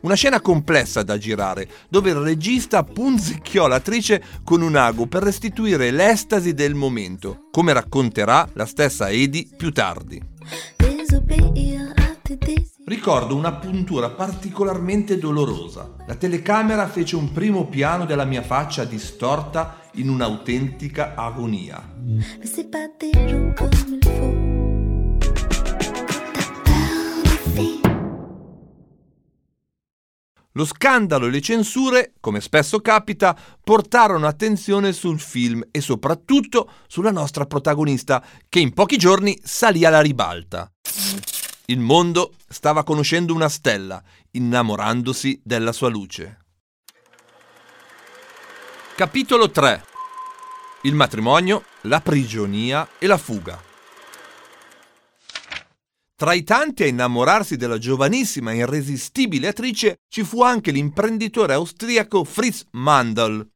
Una 0.00 0.14
scena 0.16 0.40
complessa 0.40 1.04
da 1.04 1.16
girare, 1.18 1.68
dove 1.88 2.10
il 2.10 2.16
regista 2.16 2.82
punzecchiò 2.82 3.68
l'attrice 3.68 4.20
con 4.42 4.60
un 4.60 4.74
ago 4.74 5.06
per 5.06 5.22
restituire 5.22 5.92
l'estasi 5.92 6.52
del 6.52 6.74
momento, 6.74 7.46
come 7.52 7.72
racconterà 7.72 8.48
la 8.54 8.66
stessa 8.66 9.08
Edi 9.08 9.48
più 9.56 9.70
tardi. 9.70 10.20
Ricordo 12.84 13.36
una 13.36 13.52
puntura 13.52 14.10
particolarmente 14.10 15.16
dolorosa. 15.16 15.94
La 16.04 16.16
telecamera 16.16 16.88
fece 16.88 17.14
un 17.14 17.30
primo 17.30 17.68
piano 17.68 18.04
della 18.04 18.24
mia 18.24 18.42
faccia 18.42 18.84
distorta 18.84 19.82
in 19.94 20.08
un'autentica 20.08 21.14
agonia. 21.14 21.80
Lo 30.54 30.64
scandalo 30.64 31.26
e 31.26 31.30
le 31.30 31.40
censure, 31.40 32.14
come 32.18 32.40
spesso 32.40 32.80
capita, 32.80 33.38
portarono 33.62 34.26
attenzione 34.26 34.92
sul 34.92 35.20
film 35.20 35.62
e 35.70 35.80
soprattutto 35.80 36.68
sulla 36.88 37.12
nostra 37.12 37.46
protagonista, 37.46 38.22
che 38.48 38.58
in 38.58 38.74
pochi 38.74 38.96
giorni 38.96 39.38
salì 39.40 39.84
alla 39.84 40.00
ribalta. 40.00 40.68
Il 41.66 41.78
mondo 41.78 42.34
stava 42.48 42.82
conoscendo 42.82 43.32
una 43.34 43.48
stella, 43.48 44.02
innamorandosi 44.32 45.40
della 45.44 45.72
sua 45.72 45.88
luce. 45.88 46.38
Capitolo 48.96 49.50
3 49.50 49.84
Il 50.82 50.94
matrimonio, 50.94 51.64
la 51.82 52.00
prigionia 52.00 52.88
e 52.98 53.06
la 53.06 53.16
fuga. 53.16 53.62
Tra 56.16 56.34
i 56.34 56.42
tanti 56.42 56.82
a 56.82 56.86
innamorarsi 56.86 57.56
della 57.56 57.78
giovanissima 57.78 58.52
e 58.52 58.56
irresistibile 58.56 59.48
attrice 59.48 59.98
ci 60.08 60.24
fu 60.24 60.42
anche 60.42 60.70
l'imprenditore 60.72 61.52
austriaco 61.54 62.24
Fritz 62.24 62.66
Mandel, 62.72 63.48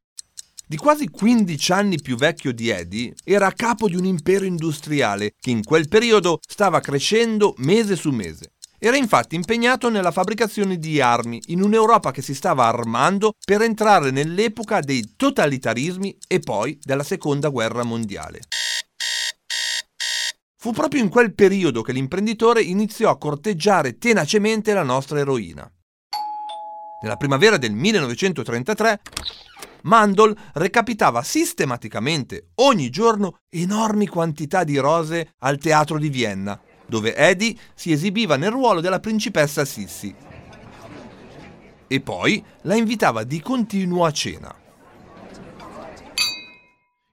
di 0.69 0.77
quasi 0.77 1.09
15 1.09 1.73
anni 1.73 2.01
più 2.01 2.17
vecchio 2.17 2.53
di 2.53 2.71
Eddie, 2.71 3.15
era 3.23 3.47
a 3.47 3.53
capo 3.53 3.89
di 3.89 3.95
un 3.95 4.05
impero 4.05 4.45
industriale 4.45 5.35
che 5.39 5.51
in 5.51 5.63
quel 5.63 5.87
periodo 5.87 6.41
stava 6.45 6.81
crescendo 6.81 7.55
mese 7.59 7.95
su 7.95 8.11
mese. 8.11 8.55
Era 8.79 8.97
infatti 8.97 9.37
impegnato 9.37 9.89
nella 9.89 10.11
fabbricazione 10.11 10.79
di 10.79 11.01
armi 11.01 11.41
in 11.47 11.63
un'Europa 11.63 12.11
che 12.11 12.21
si 12.21 12.35
stava 12.35 12.67
armando 12.67 13.35
per 13.45 13.63
entrare 13.63 14.11
nell'epoca 14.11 14.81
dei 14.81 15.15
totalitarismi 15.17 16.19
e 16.27 16.41
poi 16.41 16.79
della 16.83 17.05
seconda 17.05 17.49
guerra 17.49 17.85
mondiale. 17.85 18.41
Fu 20.59 20.73
proprio 20.73 21.01
in 21.01 21.09
quel 21.09 21.33
periodo 21.33 21.81
che 21.83 21.93
l'imprenditore 21.93 22.61
iniziò 22.61 23.09
a 23.09 23.19
corteggiare 23.19 23.99
tenacemente 23.99 24.75
la 24.75 24.83
nostra 24.83 25.21
eroina. 25.21 25.71
Nella 27.03 27.17
primavera 27.17 27.57
del 27.57 27.73
1933 27.73 29.01
Mandel 29.87 30.37
recapitava 30.55 31.23
sistematicamente 31.23 32.49
ogni 32.57 32.91
giorno 32.91 33.39
enormi 33.49 34.09
quantità 34.09 34.65
di 34.65 34.77
rose 34.79 35.35
al 35.39 35.59
teatro 35.59 35.99
di 35.99 36.09
Vienna, 36.09 36.61
dove 36.87 37.15
Eddie 37.15 37.57
si 37.75 37.93
esibiva 37.93 38.37
nel 38.37 38.51
ruolo 38.51 38.81
della 38.81 38.99
principessa 38.99 39.65
Sissi. 39.65 40.13
E 41.87 42.01
poi 42.01 42.45
la 42.63 42.75
invitava 42.75 43.23
di 43.23 43.41
continuo 43.41 44.05
a 44.05 44.11
cena. 44.11 44.55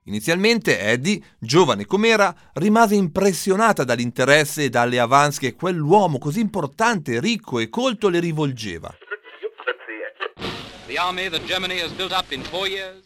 Inizialmente 0.06 0.80
Eddie, 0.80 1.22
giovane 1.38 1.86
com'era, 1.86 2.36
rimase 2.54 2.96
impressionata 2.96 3.84
dall'interesse 3.84 4.64
e 4.64 4.70
dalle 4.70 5.00
avance 5.00 5.40
che 5.40 5.54
quell'uomo 5.54 6.18
così 6.18 6.40
importante, 6.40 7.20
ricco 7.20 7.60
e 7.60 7.70
colto 7.70 8.10
le 8.10 8.20
rivolgeva. 8.20 8.94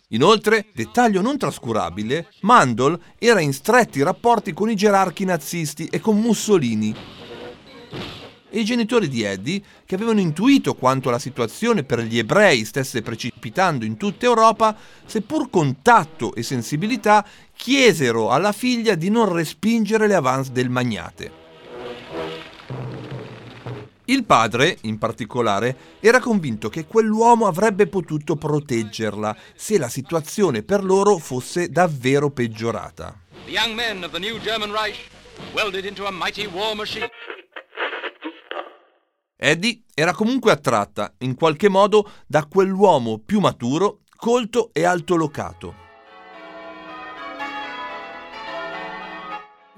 Inoltre, 0.09 0.65
dettaglio 0.73 1.21
non 1.21 1.37
trascurabile, 1.37 2.27
Mandel 2.41 2.99
era 3.17 3.39
in 3.39 3.53
stretti 3.53 4.03
rapporti 4.03 4.53
con 4.53 4.69
i 4.69 4.75
gerarchi 4.75 5.23
nazisti 5.23 5.87
e 5.87 5.99
con 5.99 6.19
Mussolini. 6.19 6.95
e 8.49 8.59
i 8.59 8.65
genitori 8.65 9.07
di 9.07 9.23
Eddie, 9.23 9.61
che 9.85 9.95
avevano 9.95 10.19
intuito 10.19 10.73
quanto 10.73 11.09
la 11.09 11.19
situazione 11.19 11.83
per 11.83 12.01
gli 12.01 12.17
ebrei 12.17 12.65
stesse 12.65 13.01
precipitando 13.01 13.85
in 13.85 13.97
tutta 13.97 14.25
Europa, 14.25 14.75
seppur 15.05 15.49
con 15.49 15.81
tatto 15.81 16.33
e 16.33 16.43
sensibilità, 16.43 17.25
chiesero 17.55 18.31
alla 18.31 18.51
figlia 18.51 18.95
di 18.95 19.09
non 19.09 19.31
respingere 19.31 20.07
le 20.07 20.15
avance 20.15 20.51
del 20.51 20.69
magnate. 20.69 21.46
Il 24.09 24.23
padre, 24.23 24.77
in 24.83 24.97
particolare, 24.97 25.97
era 25.99 26.21
convinto 26.21 26.69
che 26.69 26.85
quell'uomo 26.85 27.45
avrebbe 27.45 27.87
potuto 27.87 28.37
proteggerla 28.37 29.35
se 29.53 29.77
la 29.77 29.89
situazione 29.89 30.63
per 30.63 30.81
loro 30.81 31.17
fosse 31.17 31.67
davvero 31.67 32.29
peggiorata. 32.29 33.19
The 33.43 33.51
young 33.51 33.75
men 33.75 34.03
of 34.05 34.11
the 34.11 34.19
new 34.19 34.39
German 34.39 34.71
Reich 34.71 35.09
welded 35.53 35.83
into 35.83 36.05
a 36.05 36.11
mighty 36.11 36.45
war 36.45 36.73
machine. 36.73 37.09
Eddie 39.35 39.83
era 39.93 40.13
comunque 40.13 40.53
attratta, 40.53 41.13
in 41.19 41.35
qualche 41.35 41.67
modo, 41.67 42.09
da 42.25 42.45
quell'uomo 42.45 43.19
più 43.19 43.41
maturo, 43.41 44.03
colto 44.15 44.69
e 44.71 44.85
altolocato. 44.85 45.75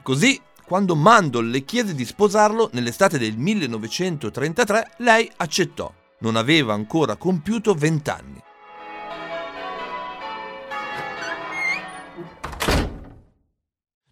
Così 0.04 0.40
quando 0.70 0.96
Mandel 0.96 1.50
le 1.50 1.66
chiese 1.66 1.96
di 1.96 2.06
sposarlo 2.06 2.70
nell'estate 2.74 3.18
del 3.18 3.36
1933, 3.36 4.92
lei 4.98 5.28
accettò. 5.38 5.92
Non 6.20 6.36
aveva 6.36 6.76
ancora 6.76 7.16
compiuto 7.16 7.74
vent'anni. 7.74 8.40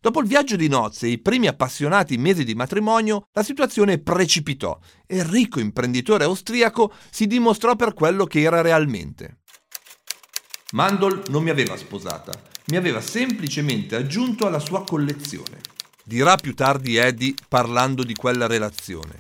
Dopo 0.02 0.20
il 0.20 0.26
viaggio 0.26 0.56
di 0.56 0.68
nozze 0.68 1.06
e 1.06 1.12
i 1.12 1.20
primi 1.20 1.46
appassionati 1.46 2.18
mesi 2.18 2.44
di 2.44 2.56
matrimonio, 2.56 3.28
la 3.34 3.44
situazione 3.44 4.00
precipitò 4.00 4.80
e 5.06 5.18
il 5.18 5.26
ricco 5.26 5.60
imprenditore 5.60 6.24
austriaco 6.24 6.92
si 7.12 7.28
dimostrò 7.28 7.76
per 7.76 7.94
quello 7.94 8.26
che 8.26 8.42
era 8.42 8.62
realmente. 8.62 9.42
Mandel 10.72 11.22
non 11.30 11.44
mi 11.44 11.52
aveva 11.52 11.78
sposata, 11.78 12.32
mi 12.70 12.78
aveva 12.78 13.00
semplicemente 13.00 13.96
aggiunto 13.96 14.48
alla 14.48 14.60
sua 14.60 14.84
collezione 14.84 15.76
dirà 16.08 16.38
più 16.38 16.56
tardi 16.56 16.96
Eddie 16.96 17.34
parlando 17.50 18.02
di 18.02 18.16
quella 18.16 18.48
relazione. 18.48 19.18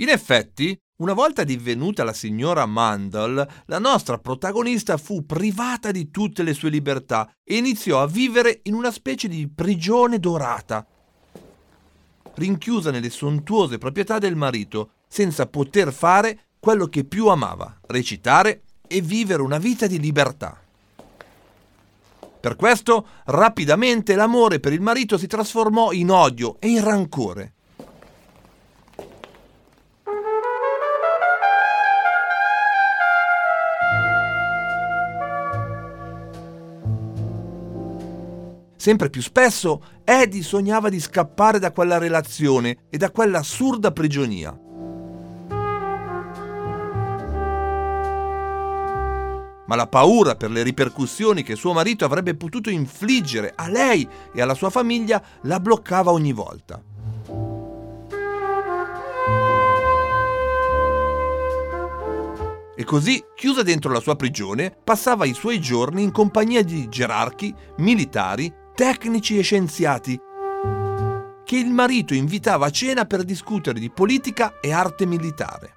In 0.00 0.10
effetti, 0.10 0.78
una 0.96 1.14
volta 1.14 1.44
divenuta 1.44 2.04
la 2.04 2.12
signora 2.12 2.66
Mandel, 2.66 3.48
la 3.64 3.78
nostra 3.78 4.18
protagonista 4.18 4.98
fu 4.98 5.24
privata 5.24 5.90
di 5.92 6.10
tutte 6.10 6.42
le 6.42 6.52
sue 6.52 6.68
libertà 6.68 7.32
e 7.42 7.56
iniziò 7.56 8.02
a 8.02 8.06
vivere 8.06 8.60
in 8.64 8.74
una 8.74 8.90
specie 8.90 9.28
di 9.28 9.48
prigione 9.48 10.18
dorata, 10.18 10.86
rinchiusa 12.34 12.90
nelle 12.90 13.08
sontuose 13.08 13.78
proprietà 13.78 14.18
del 14.18 14.36
marito, 14.36 14.90
senza 15.08 15.46
poter 15.46 15.90
fare 15.90 16.48
quello 16.58 16.86
che 16.86 17.04
più 17.04 17.28
amava, 17.28 17.80
recitare 17.86 18.62
e 18.86 19.00
vivere 19.00 19.40
una 19.40 19.58
vita 19.58 19.86
di 19.86 19.98
libertà. 19.98 20.69
Per 22.40 22.56
questo, 22.56 23.06
rapidamente 23.26 24.14
l'amore 24.14 24.60
per 24.60 24.72
il 24.72 24.80
marito 24.80 25.18
si 25.18 25.26
trasformò 25.26 25.92
in 25.92 26.10
odio 26.10 26.56
e 26.58 26.68
in 26.68 26.82
rancore. 26.82 27.52
Sempre 38.76 39.10
più 39.10 39.20
spesso 39.20 39.82
Eddie 40.04 40.42
sognava 40.42 40.88
di 40.88 40.98
scappare 40.98 41.58
da 41.58 41.70
quella 41.70 41.98
relazione 41.98 42.84
e 42.88 42.96
da 42.96 43.10
quella 43.10 43.40
assurda 43.40 43.92
prigionia. 43.92 44.58
Ma 49.70 49.76
la 49.76 49.86
paura 49.86 50.34
per 50.34 50.50
le 50.50 50.64
ripercussioni 50.64 51.44
che 51.44 51.54
suo 51.54 51.72
marito 51.72 52.04
avrebbe 52.04 52.34
potuto 52.34 52.70
infliggere 52.70 53.52
a 53.54 53.68
lei 53.68 54.06
e 54.34 54.42
alla 54.42 54.54
sua 54.54 54.68
famiglia 54.68 55.22
la 55.42 55.60
bloccava 55.60 56.10
ogni 56.10 56.32
volta. 56.32 56.82
E 62.74 62.84
così, 62.84 63.22
chiusa 63.36 63.62
dentro 63.62 63.92
la 63.92 64.00
sua 64.00 64.16
prigione, 64.16 64.76
passava 64.82 65.24
i 65.24 65.34
suoi 65.34 65.60
giorni 65.60 66.02
in 66.02 66.10
compagnia 66.10 66.64
di 66.64 66.88
gerarchi, 66.88 67.54
militari, 67.76 68.52
tecnici 68.74 69.38
e 69.38 69.42
scienziati, 69.42 70.18
che 71.44 71.56
il 71.56 71.70
marito 71.70 72.12
invitava 72.12 72.66
a 72.66 72.70
cena 72.70 73.04
per 73.04 73.22
discutere 73.22 73.78
di 73.78 73.90
politica 73.90 74.58
e 74.60 74.72
arte 74.72 75.06
militare. 75.06 75.74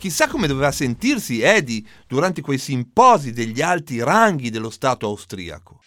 Chissà 0.00 0.28
come 0.28 0.46
doveva 0.46 0.72
sentirsi 0.72 1.42
Eddie 1.42 1.84
durante 2.08 2.40
quei 2.40 2.56
simposi 2.56 3.32
degli 3.32 3.60
alti 3.60 4.02
ranghi 4.02 4.48
dello 4.48 4.70
Stato 4.70 5.04
austriaco. 5.04 5.82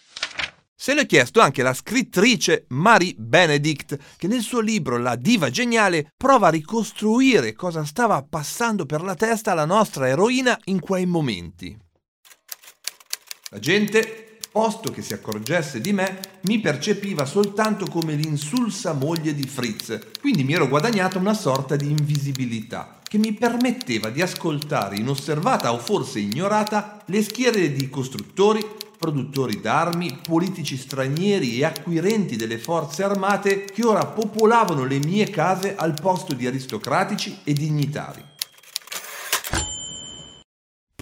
Se 0.72 0.94
l'è 0.94 1.04
chiesto 1.04 1.40
anche 1.40 1.64
la 1.64 1.74
scrittrice 1.74 2.66
Marie 2.68 3.16
Benedict, 3.18 3.98
che 4.16 4.28
nel 4.28 4.42
suo 4.42 4.60
libro 4.60 4.98
La 4.98 5.16
diva 5.16 5.50
geniale 5.50 6.12
prova 6.16 6.46
a 6.46 6.50
ricostruire 6.50 7.54
cosa 7.54 7.84
stava 7.84 8.22
passando 8.22 8.86
per 8.86 9.02
la 9.02 9.16
testa 9.16 9.50
alla 9.50 9.64
nostra 9.64 10.06
eroina 10.06 10.56
in 10.66 10.78
quei 10.78 11.06
momenti. 11.06 11.76
La 13.50 13.58
gente, 13.58 14.38
posto 14.52 14.92
che 14.92 15.02
si 15.02 15.12
accorgesse 15.12 15.80
di 15.80 15.92
me, 15.92 16.20
mi 16.42 16.60
percepiva 16.60 17.24
soltanto 17.24 17.86
come 17.86 18.14
l'insulsa 18.14 18.92
moglie 18.92 19.34
di 19.34 19.48
Fritz, 19.48 19.98
quindi 20.20 20.44
mi 20.44 20.52
ero 20.52 20.68
guadagnata 20.68 21.18
una 21.18 21.34
sorta 21.34 21.74
di 21.74 21.90
invisibilità 21.90 23.00
che 23.14 23.20
mi 23.20 23.32
permetteva 23.32 24.10
di 24.10 24.22
ascoltare 24.22 24.96
inosservata 24.96 25.72
o 25.72 25.78
forse 25.78 26.18
ignorata 26.18 27.00
le 27.06 27.22
schiere 27.22 27.72
di 27.72 27.88
costruttori, 27.88 28.60
produttori 28.98 29.60
d'armi, 29.60 30.18
politici 30.20 30.76
stranieri 30.76 31.60
e 31.60 31.64
acquirenti 31.64 32.34
delle 32.34 32.58
forze 32.58 33.04
armate 33.04 33.66
che 33.66 33.86
ora 33.86 34.04
popolavano 34.04 34.82
le 34.82 34.98
mie 34.98 35.30
case 35.30 35.76
al 35.76 35.94
posto 35.94 36.34
di 36.34 36.48
aristocratici 36.48 37.38
e 37.44 37.52
dignitari. 37.52 38.33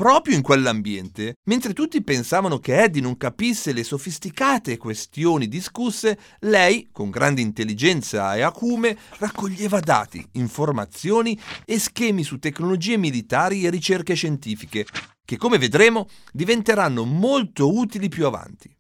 Proprio 0.03 0.35
in 0.35 0.43
quell'ambiente, 0.43 1.37
mentre 1.45 1.73
tutti 1.73 2.03
pensavano 2.03 2.59
che 2.59 2.77
Eddie 2.83 3.01
non 3.01 3.17
capisse 3.17 3.73
le 3.73 3.85
sofisticate 3.85 4.77
questioni 4.77 5.47
discusse, 5.47 6.19
lei, 6.41 6.89
con 6.91 7.09
grande 7.09 7.41
intelligenza 7.41 8.35
e 8.35 8.41
acume, 8.41 8.99
raccoglieva 9.19 9.79
dati, 9.79 10.27
informazioni 10.33 11.39
e 11.65 11.79
schemi 11.79 12.25
su 12.25 12.41
tecnologie 12.41 12.97
militari 12.97 13.65
e 13.65 13.71
ricerche 13.71 14.15
scientifiche, 14.15 14.85
che 15.25 15.37
come 15.37 15.57
vedremo 15.57 16.09
diventeranno 16.33 17.05
molto 17.05 17.73
utili 17.73 18.09
più 18.09 18.27
avanti. 18.27 18.77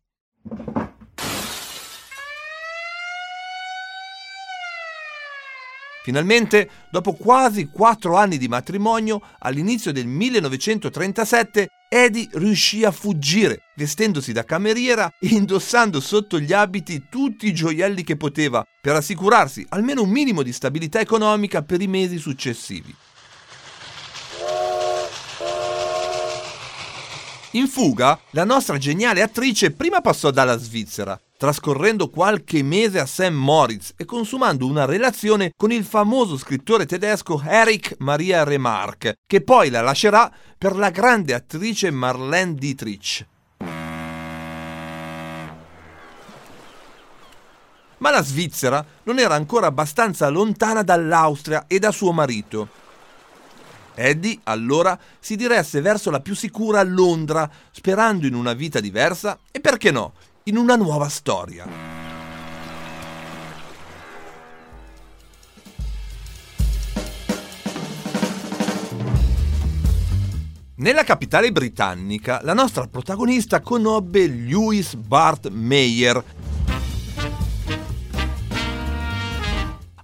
Finalmente, 6.03 6.69
dopo 6.91 7.13
quasi 7.13 7.69
quattro 7.69 8.17
anni 8.17 8.37
di 8.37 8.49
matrimonio, 8.49 9.23
all'inizio 9.39 9.93
del 9.93 10.07
1937, 10.07 11.69
Eddie 11.89 12.29
riuscì 12.33 12.85
a 12.85 12.91
fuggire, 12.91 13.65
vestendosi 13.77 14.33
da 14.33 14.45
cameriera 14.45 15.13
e 15.21 15.29
indossando 15.29 16.01
sotto 16.01 16.41
gli 16.41 16.53
abiti 16.53 17.05
tutti 17.09 17.47
i 17.47 17.55
gioielli 17.55 18.03
che 18.03 18.17
poteva, 18.17 18.67
per 18.81 18.97
assicurarsi 18.97 19.65
almeno 19.69 20.03
un 20.03 20.11
minimo 20.11 20.43
di 20.43 20.53
stabilità 20.53 20.99
economica 20.99 21.63
per 21.63 21.81
i 21.81 21.87
mesi 21.87 22.19
successivi. 22.19 22.93
In 27.53 27.69
fuga, 27.69 28.19
la 28.31 28.45
nostra 28.45 28.79
geniale 28.79 29.21
attrice 29.21 29.73
prima 29.73 30.01
passò 30.01 30.31
dalla 30.31 30.57
Svizzera, 30.57 31.21
trascorrendo 31.43 32.09
qualche 32.09 32.63
mese 32.63 33.01
a 33.01 33.05
St. 33.05 33.31
Moritz 33.31 33.95
e 33.97 34.05
consumando 34.05 34.65
una 34.65 34.85
relazione 34.85 35.51
con 35.57 35.73
il 35.73 35.83
famoso 35.83 36.37
scrittore 36.37 36.87
tedesco 36.87 37.43
Erich 37.45 37.97
Maria 37.99 38.45
Remarque, 38.45 39.17
che 39.27 39.41
poi 39.41 39.69
la 39.69 39.81
lascerà 39.81 40.33
per 40.57 40.77
la 40.77 40.91
grande 40.91 41.35
attrice 41.35 41.91
Marlene 41.91 42.55
Dietrich. 42.55 43.27
Ma 47.99 48.11
la 48.11 48.23
Svizzera 48.23 48.87
non 49.03 49.19
era 49.19 49.35
ancora 49.35 49.67
abbastanza 49.67 50.29
lontana 50.29 50.85
dall'Austria 50.85 51.65
e 51.67 51.81
da 51.81 51.91
suo 51.91 52.13
marito 52.13 52.69
Eddie 53.95 54.39
allora 54.45 54.99
si 55.19 55.37
diresse 55.37 55.81
verso 55.81 56.11
la 56.11 56.21
più 56.21 56.35
sicura 56.35 56.83
Londra, 56.83 57.51
sperando 57.71 58.27
in 58.27 58.35
una 58.35 58.53
vita 58.55 58.81
diversa 58.81 59.39
e 59.51 59.61
perché 59.61 59.91
no, 59.91 60.15
in 60.45 60.57
una 60.57 60.77
nuova 60.77 61.09
storia. 61.09 61.67
Nella 70.75 71.05
capitale 71.05 71.53
britannica, 71.53 72.41
la 72.43 72.55
nostra 72.55 72.89
protagonista 72.89 73.61
conobbe 73.61 74.27
Lewis 74.27 74.95
Bart 74.97 75.49
Meyer, 75.49 76.25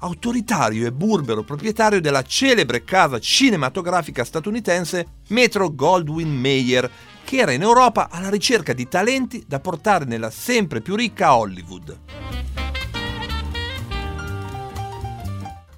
autoritario 0.01 0.87
e 0.87 0.93
burbero 0.93 1.43
proprietario 1.43 2.01
della 2.01 2.23
celebre 2.23 2.85
casa 2.85 3.19
cinematografica 3.19 4.23
statunitense 4.23 5.07
Metro 5.31 5.75
Goldwyn 5.75 6.33
Mayer, 6.33 6.89
che 7.29 7.37
era 7.37 7.53
in 7.53 7.61
Europa 7.61 8.09
alla 8.11 8.31
ricerca 8.31 8.73
di 8.73 8.89
talenti 8.89 9.45
da 9.47 9.61
portare 9.61 10.07
nella 10.07 10.31
sempre 10.31 10.81
più 10.81 10.97
ricca 10.97 11.37
Hollywood. 11.37 12.01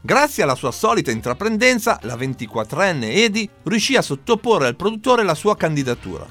Grazie 0.00 0.44
alla 0.44 0.54
sua 0.54 0.70
solita 0.70 1.10
intraprendenza, 1.10 1.98
la 2.02 2.14
24enne 2.14 3.12
Eddie 3.16 3.48
riuscì 3.64 3.96
a 3.96 4.02
sottoporre 4.02 4.68
al 4.68 4.76
produttore 4.76 5.24
la 5.24 5.34
sua 5.34 5.56
candidatura. 5.56 6.24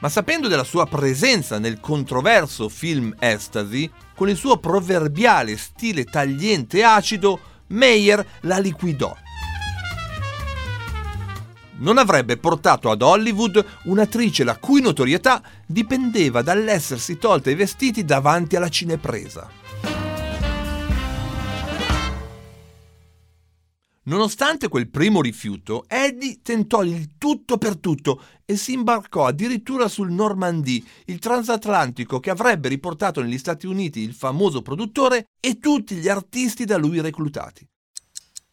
Ma 0.00 0.08
sapendo 0.08 0.48
della 0.48 0.64
sua 0.64 0.86
presenza 0.86 1.60
nel 1.60 1.78
controverso 1.78 2.68
film 2.68 3.14
Ecstasy, 3.16 3.88
con 4.16 4.28
il 4.28 4.34
suo 4.34 4.56
proverbiale 4.56 5.56
stile 5.56 6.02
tagliente 6.02 6.78
e 6.78 6.82
acido, 6.82 7.38
Meyer 7.68 8.26
la 8.40 8.58
liquidò. 8.58 9.14
Non 11.78 11.98
avrebbe 11.98 12.38
portato 12.38 12.90
ad 12.90 13.02
Hollywood 13.02 13.64
un'attrice 13.84 14.44
la 14.44 14.56
cui 14.56 14.80
notorietà 14.80 15.42
dipendeva 15.66 16.40
dall'essersi 16.40 17.18
tolta 17.18 17.50
i 17.50 17.54
vestiti 17.54 18.04
davanti 18.04 18.56
alla 18.56 18.70
cinepresa. 18.70 19.50
Nonostante 24.04 24.68
quel 24.68 24.88
primo 24.88 25.20
rifiuto, 25.20 25.84
Eddie 25.88 26.38
tentò 26.40 26.84
il 26.84 27.18
tutto 27.18 27.58
per 27.58 27.76
tutto 27.76 28.22
e 28.44 28.56
si 28.56 28.72
imbarcò 28.72 29.26
addirittura 29.26 29.88
sul 29.88 30.12
Normandie, 30.12 30.82
il 31.06 31.18
transatlantico 31.18 32.20
che 32.20 32.30
avrebbe 32.30 32.68
riportato 32.68 33.20
negli 33.20 33.36
Stati 33.36 33.66
Uniti 33.66 34.00
il 34.00 34.14
famoso 34.14 34.62
produttore 34.62 35.26
e 35.40 35.58
tutti 35.58 35.96
gli 35.96 36.08
artisti 36.08 36.64
da 36.64 36.76
lui 36.76 37.00
reclutati. 37.00 37.66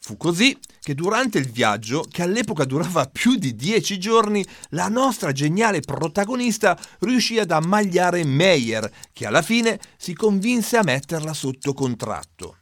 Fu 0.06 0.18
così 0.18 0.58
che 0.82 0.96
durante 0.96 1.38
il 1.38 1.50
viaggio, 1.50 2.04
che 2.12 2.24
all'epoca 2.24 2.66
durava 2.66 3.06
più 3.10 3.36
di 3.36 3.56
dieci 3.56 3.98
giorni, 3.98 4.46
la 4.72 4.90
nostra 4.90 5.32
geniale 5.32 5.80
protagonista 5.80 6.78
riuscì 7.00 7.40
ad 7.40 7.52
ammagliare 7.52 8.26
Meyer, 8.26 8.92
che 9.14 9.26
alla 9.26 9.42
fine 9.42 9.80
si 9.96 10.14
convinse 10.14 10.76
a 10.76 10.84
metterla 10.84 11.34
sotto 11.34 11.74
contratto. 11.74 12.58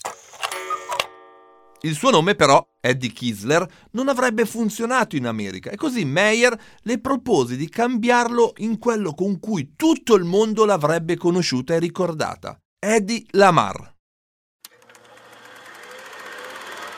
Il 1.80 1.96
suo 1.96 2.12
nome 2.12 2.36
però, 2.36 2.64
Eddie 2.80 3.10
Kisler, 3.10 3.68
non 3.94 4.08
avrebbe 4.08 4.46
funzionato 4.46 5.16
in 5.16 5.26
America 5.26 5.72
e 5.72 5.78
così 5.78 6.06
Meyer 6.06 6.56
le 6.82 7.00
propose 7.00 7.56
di 7.56 7.68
cambiarlo 7.68 8.54
in 8.58 8.78
quello 8.78 9.16
con 9.16 9.40
cui 9.40 9.74
tutto 9.76 10.14
il 10.14 10.26
mondo 10.26 10.64
l'avrebbe 10.64 11.18
conosciuta 11.18 11.74
e 11.74 11.80
ricordata, 11.80 12.56
Eddie 12.78 13.26
Lamar. 13.32 13.91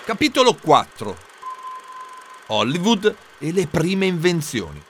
Capitolo 0.06 0.54
4 0.54 1.18
Hollywood 2.48 3.16
e 3.39 3.54
le 3.54 3.68
prime 3.68 4.06
invenzioni. 4.06 4.84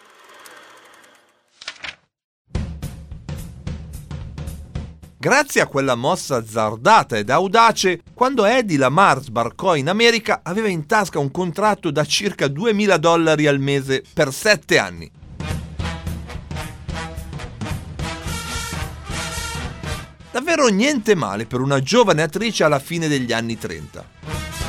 Grazie 5.20 5.62
a 5.62 5.68
quella 5.68 5.94
mossa 5.94 6.38
azzardata 6.38 7.16
ed 7.16 7.30
audace, 7.30 8.02
quando 8.16 8.44
Eddie 8.44 8.80
Lamar 8.80 9.22
sbarcò 9.22 9.76
in 9.76 9.88
America 9.88 10.40
aveva 10.42 10.68
in 10.68 10.88
tasca 10.88 11.20
un 11.20 11.30
contratto 11.30 11.92
da 11.92 12.04
circa 12.06 12.48
2000 12.48 12.98
dollari 12.98 13.46
al 13.46 13.60
mese 13.60 14.04
per 14.12 14.34
7 14.34 14.80
anni. 14.80 15.12
Davvero 20.32 20.70
niente 20.70 21.14
male 21.14 21.46
per 21.46 21.62
una 21.62 21.80
giovane 21.80 22.24
attrice 22.24 22.64
alla 22.64 22.80
fine 22.80 23.08
degli 23.08 23.32
anni 23.32 23.60
30. 23.60 24.63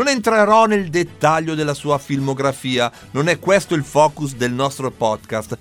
Non 0.00 0.08
entrerò 0.08 0.64
nel 0.64 0.88
dettaglio 0.88 1.54
della 1.54 1.74
sua 1.74 1.98
filmografia, 1.98 2.90
non 3.10 3.28
è 3.28 3.38
questo 3.38 3.74
il 3.74 3.84
focus 3.84 4.34
del 4.34 4.50
nostro 4.50 4.90
podcast. 4.90 5.58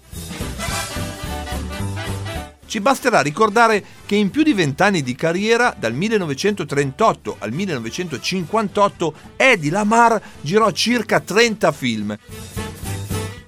Ci 2.66 2.80
basterà 2.80 3.20
ricordare 3.20 3.84
che 4.06 4.16
in 4.16 4.30
più 4.30 4.44
di 4.44 4.54
vent'anni 4.54 5.04
di 5.04 5.14
carriera, 5.14 5.76
dal 5.78 5.94
1938 5.94 7.36
al 7.38 7.52
1958, 7.52 9.14
Eddie 9.36 9.72
Lamar 9.72 10.22
girò 10.40 10.72
circa 10.72 11.20
30 11.20 11.72
film, 11.74 12.18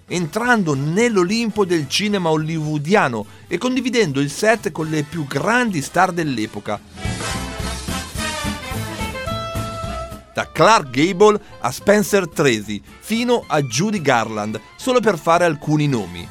entrando 0.07 0.73
nell'Olimpo 0.73 1.63
del 1.63 1.87
cinema 1.87 2.31
hollywoodiano 2.31 3.25
e 3.47 3.57
condividendo 3.57 4.19
il 4.19 4.29
set 4.29 4.73
con 4.73 4.89
le 4.89 5.03
più 5.03 5.25
grandi 5.25 5.81
star 5.81 6.11
dell'epoca. 6.11 7.50
Da 10.33 10.49
Clark 10.51 10.89
Gable 10.89 11.39
a 11.59 11.71
Spencer 11.71 12.27
Tracy, 12.27 12.81
fino 12.99 13.43
a 13.47 13.61
Judy 13.61 14.01
Garland, 14.01 14.59
solo 14.75 14.99
per 14.99 15.17
fare 15.17 15.45
alcuni 15.45 15.87
nomi. 15.87 16.29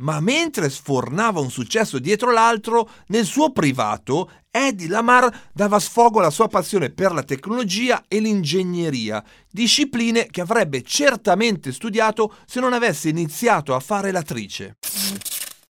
Ma 0.00 0.20
mentre 0.20 0.70
sfornava 0.70 1.40
un 1.40 1.50
successo 1.50 1.98
dietro 1.98 2.30
l'altro, 2.30 2.88
nel 3.08 3.24
suo 3.24 3.50
privato 3.50 4.30
Eddie 4.48 4.88
Lamar 4.88 5.48
dava 5.52 5.78
sfogo 5.80 6.20
alla 6.20 6.30
sua 6.30 6.46
passione 6.46 6.90
per 6.90 7.12
la 7.12 7.22
tecnologia 7.22 8.04
e 8.06 8.20
l'ingegneria, 8.20 9.22
discipline 9.50 10.28
che 10.30 10.40
avrebbe 10.40 10.82
certamente 10.82 11.72
studiato 11.72 12.34
se 12.46 12.60
non 12.60 12.72
avesse 12.72 13.08
iniziato 13.08 13.74
a 13.74 13.80
fare 13.80 14.12
l'attrice. 14.12 14.76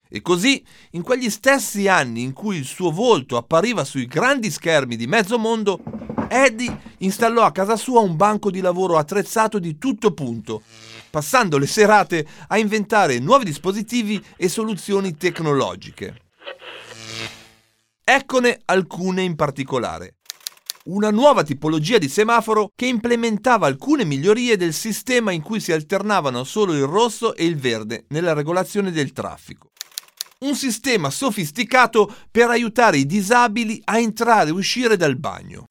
E 0.09 0.23
così, 0.23 0.65
in 0.93 1.03
quegli 1.03 1.29
stessi 1.31 1.89
anni 1.89 2.23
in 2.23 2.33
cui 2.33 2.57
il 2.57 2.65
suo 2.65 2.91
volto 2.91 3.37
appariva 3.37 3.85
sui 3.85 4.07
grandi 4.07 4.51
schermi 4.51 4.97
di 4.97 5.07
mezzo 5.07 5.37
mondo, 5.39 5.81
Eddie 6.29 6.95
installò 6.99 7.43
a 7.43 7.53
casa 7.53 7.77
sua 7.77 8.01
un 8.01 8.17
banco 8.17 8.51
di 8.51 8.61
lavoro 8.61 8.99
attrezzato 8.99 9.59
di 9.59 9.79
tutto 9.79 10.13
punto, 10.13 10.63
passando 11.11 11.59
le 11.59 11.67
serate 11.67 12.27
a 12.49 12.59
inventare 12.59 13.19
nuovi 13.19 13.45
dispositivi 13.45 14.23
e 14.37 14.49
soluzioni 14.49 15.17
tecnologiche. 15.17 16.21
Eccone 18.05 18.61
alcune 18.67 19.23
in 19.23 19.35
particolare. 19.35 20.15
Una 20.85 21.11
nuova 21.11 21.43
tipologia 21.43 21.99
di 21.99 22.09
semaforo 22.09 22.71
che 22.77 22.87
implementava 22.87 23.67
alcune 23.67 24.05
migliorie 24.05 24.57
del 24.57 24.73
sistema 24.73 25.33
in 25.33 25.43
cui 25.43 25.59
si 25.59 25.73
alternavano 25.73 26.45
solo 26.45 26.75
il 26.75 26.85
rosso 26.85 27.35
e 27.35 27.45
il 27.45 27.57
verde 27.57 28.05
nella 28.11 28.35
regolazione 28.35 28.93
del 28.93 29.11
traffico 29.11 29.71
un 30.47 30.55
sistema 30.55 31.11
sofisticato 31.11 32.13
per 32.31 32.49
aiutare 32.49 32.99
i 32.99 33.07
disabili 33.07 33.81
a 33.85 33.99
entrare 33.99 34.51
e 34.51 34.53
uscire 34.53 34.97
dal 34.97 35.17
bagno. 35.17 35.67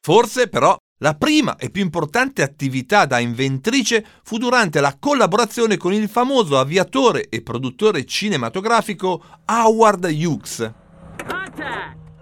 Forse 0.00 0.48
però 0.48 0.76
la 1.00 1.14
prima 1.14 1.56
e 1.56 1.70
più 1.70 1.82
importante 1.82 2.42
attività 2.42 3.06
da 3.06 3.18
inventrice 3.18 4.04
fu 4.24 4.36
durante 4.36 4.80
la 4.80 4.96
collaborazione 4.98 5.76
con 5.76 5.92
il 5.92 6.08
famoso 6.08 6.58
aviatore 6.58 7.28
e 7.28 7.42
produttore 7.42 8.04
cinematografico 8.04 9.22
Howard 9.44 10.04
Hughes. 10.04 10.72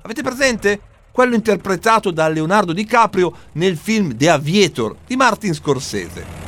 Avete 0.02 0.22
presente? 0.22 0.80
Quello 1.10 1.34
interpretato 1.34 2.10
da 2.10 2.28
Leonardo 2.28 2.74
DiCaprio 2.74 3.34
nel 3.52 3.78
film 3.78 4.14
The 4.14 4.28
Aviator 4.28 4.94
di 5.06 5.16
Martin 5.16 5.54
Scorsese. 5.54 6.45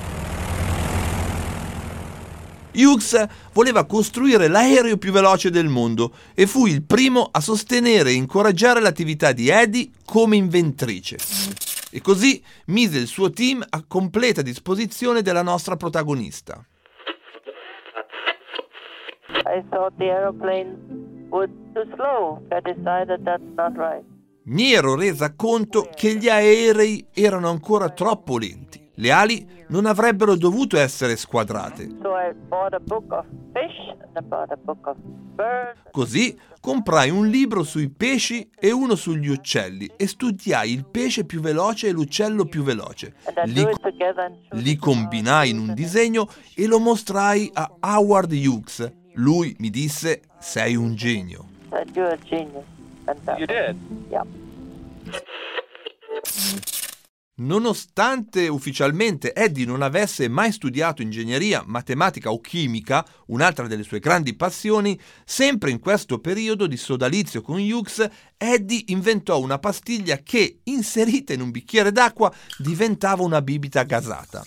Hughes 2.85 3.27
voleva 3.53 3.85
costruire 3.85 4.49
l'aereo 4.49 4.97
più 4.97 5.11
veloce 5.11 5.51
del 5.51 5.69
mondo 5.69 6.13
e 6.35 6.47
fu 6.47 6.67
il 6.67 6.83
primo 6.83 7.29
a 7.31 7.41
sostenere 7.41 8.11
e 8.11 8.15
incoraggiare 8.15 8.81
l'attività 8.81 9.33
di 9.33 9.49
Eddie 9.49 9.91
come 10.05 10.37
inventrice. 10.37 11.17
E 11.91 12.01
così 12.01 12.43
mise 12.67 12.99
il 12.99 13.07
suo 13.07 13.31
team 13.31 13.65
a 13.69 13.83
completa 13.87 14.43
disposizione 14.43 15.23
della 15.23 15.43
nostra 15.43 15.77
protagonista. 15.77 16.65
Mi 24.45 24.73
ero 24.73 24.95
resa 24.95 25.35
conto 25.35 25.89
che 25.95 26.15
gli 26.17 26.29
aerei 26.29 27.07
erano 27.13 27.49
ancora 27.51 27.91
troppo 27.91 28.39
lenti. 28.39 28.91
Le 28.95 29.11
ali 29.11 29.47
non 29.69 29.87
avrebbero 29.87 30.37
dovuto 30.37 30.77
essere 30.77 31.17
squadrate. 31.17 31.89
Così 35.91 36.39
comprai 36.61 37.11
un 37.11 37.29
libro 37.29 37.63
sui 37.63 37.89
pesci 37.89 38.51
e 38.59 38.71
uno 38.73 38.95
sugli 38.95 39.29
uccelli 39.29 39.91
e 39.97 40.07
studiai 40.07 40.73
il 40.73 40.87
pesce 40.87 41.25
più 41.25 41.41
veloce 41.41 41.89
e 41.89 41.93
l'uccello 41.93 42.45
più 42.45 42.63
veloce. 42.63 43.15
Li, 43.45 43.67
li 44.53 44.77
combinai 44.77 45.51
in 45.51 45.59
un 45.59 45.75
disegno 45.75 46.29
e 46.55 46.67
lo 46.67 46.79
mostrai 46.79 47.51
a 47.53 47.71
Howard 47.81 48.33
Hughes. 48.33 48.93
lui 49.19 49.55
mi 49.59 49.71
disse 49.71 50.23
sei 50.39 50.77
un 50.77 50.95
genio. 50.95 51.47
You're 51.95 52.13
a 52.13 52.19
genius. 52.25 52.65
You 53.39 53.47
did? 53.47 53.77
Yeah. 54.11 54.25
Nonostante 57.41 58.49
ufficialmente 58.49 59.33
Eddie 59.33 59.65
non 59.65 59.83
avesse 59.83 60.29
mai 60.29 60.51
studiato 60.51 61.03
ingegneria, 61.03 61.63
matematica 61.65 62.33
o 62.33 62.41
chimica, 62.41 63.07
un'altra 63.27 63.69
delle 63.69 63.85
sue 63.85 64.01
grandi 64.01 64.35
passioni, 64.35 64.99
sempre 65.25 65.71
in 65.71 65.79
questo 65.79 66.19
periodo 66.19 66.67
di 66.67 66.77
sodalizio 66.77 67.41
con 67.41 67.61
Hughes, 67.61 68.05
Eddie 68.37 68.85
inventò 68.87 69.39
una 69.41 69.61
pastiglia 69.61 70.17
che, 70.17 70.59
inserita 70.65 71.33
in 71.33 71.41
un 71.41 71.53
bicchiere 71.53 71.93
d'acqua, 71.93 72.33
diventava 72.57 73.23
una 73.23 73.41
bibita 73.41 73.85
gasata. 73.85 74.45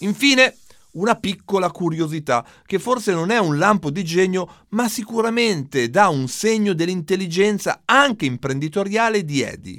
Infine, 0.00 0.56
una 0.92 1.14
piccola 1.14 1.70
curiosità, 1.70 2.44
che 2.64 2.78
forse 2.78 3.12
non 3.12 3.30
è 3.30 3.38
un 3.38 3.58
lampo 3.58 3.90
di 3.90 4.04
genio, 4.04 4.66
ma 4.70 4.88
sicuramente 4.88 5.90
dà 5.90 6.08
un 6.08 6.28
segno 6.28 6.72
dell'intelligenza 6.72 7.82
anche 7.84 8.26
imprenditoriale 8.26 9.24
di 9.24 9.42
Eddie. 9.42 9.78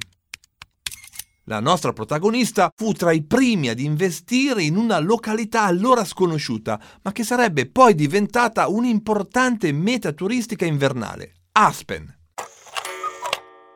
La 1.47 1.60
nostra 1.60 1.91
protagonista 1.91 2.71
fu 2.73 2.93
tra 2.93 3.12
i 3.12 3.23
primi 3.23 3.67
ad 3.67 3.80
investire 3.80 4.63
in 4.63 4.78
una 4.78 4.99
località 4.99 5.63
allora 5.63 6.06
sconosciuta, 6.06 6.80
ma 7.02 7.12
che 7.12 7.26
sarebbe 7.26 7.65
poi 7.69 7.95
diventata 7.95 8.69
un'importante 8.69 9.73
meta 9.73 10.13
turistica 10.13 10.65
invernale, 10.65 11.34
Aspen. 11.52 12.12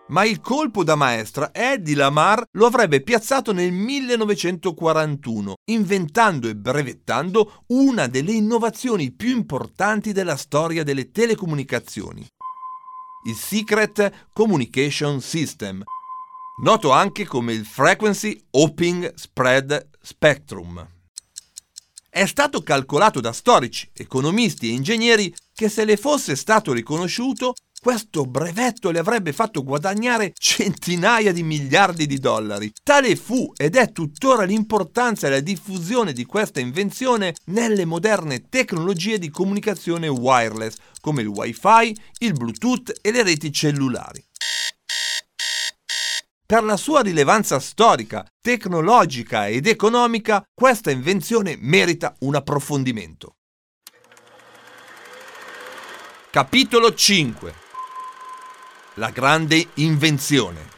Ma 0.09 0.23
il 0.23 0.39
colpo 0.39 0.85
da 0.85 0.95
maestra 0.95 1.53
Eddie 1.53 1.95
Lamar 1.95 2.41
lo 2.51 2.65
avrebbe 2.65 3.01
piazzato 3.01 3.51
nel 3.51 3.73
1941, 3.73 5.55
inventando 5.65 6.47
e 6.47 6.55
brevettando 6.55 7.63
una 7.67 8.07
delle 8.07 8.31
innovazioni 8.31 9.11
più 9.11 9.35
importanti 9.35 10.13
della 10.13 10.37
storia 10.37 10.83
delle 10.83 11.11
telecomunicazioni. 11.11 12.25
Il 13.25 13.35
Secret 13.35 14.29
Communication 14.31 15.19
System, 15.19 15.83
noto 16.61 16.91
anche 16.91 17.25
come 17.25 17.51
il 17.51 17.65
Frequency 17.65 18.41
Hopping 18.51 19.13
Spread 19.13 19.89
Spectrum. 20.01 20.87
È 22.09 22.25
stato 22.25 22.61
calcolato 22.61 23.19
da 23.19 23.33
storici, 23.33 23.89
economisti 23.93 24.69
e 24.69 24.71
ingegneri 24.71 25.35
che 25.53 25.67
se 25.67 25.83
le 25.83 25.97
fosse 25.97 26.37
stato 26.37 26.71
riconosciuto 26.71 27.53
questo 27.87 28.25
brevetto 28.25 28.91
le 28.91 28.99
avrebbe 28.99 29.31
fatto 29.31 29.63
guadagnare 29.63 30.33
centinaia 30.37 31.31
di 31.31 31.41
miliardi 31.41 32.05
di 32.05 32.19
dollari. 32.19 32.69
Tale 32.83 33.15
fu 33.15 33.53
ed 33.55 33.77
è 33.77 33.93
tuttora 33.93 34.43
l'importanza 34.43 35.27
e 35.27 35.29
la 35.29 35.39
diffusione 35.39 36.11
di 36.11 36.25
questa 36.25 36.59
invenzione 36.59 37.35
nelle 37.45 37.85
moderne 37.85 38.49
tecnologie 38.49 39.17
di 39.17 39.29
comunicazione 39.29 40.09
wireless, 40.09 40.75
come 40.99 41.21
il 41.21 41.29
wifi, 41.29 41.97
il 42.17 42.33
bluetooth 42.33 42.91
e 43.01 43.09
le 43.09 43.23
reti 43.23 43.53
cellulari. 43.53 44.21
Per 46.45 46.63
la 46.65 46.75
sua 46.75 46.99
rilevanza 46.99 47.57
storica, 47.61 48.27
tecnologica 48.41 49.47
ed 49.47 49.65
economica, 49.65 50.43
questa 50.53 50.91
invenzione 50.91 51.55
merita 51.57 52.13
un 52.19 52.35
approfondimento. 52.35 53.35
Capitolo 56.29 56.93
5 56.93 57.66
La 58.97 59.11
grande 59.11 59.67
invenzione 59.75 60.75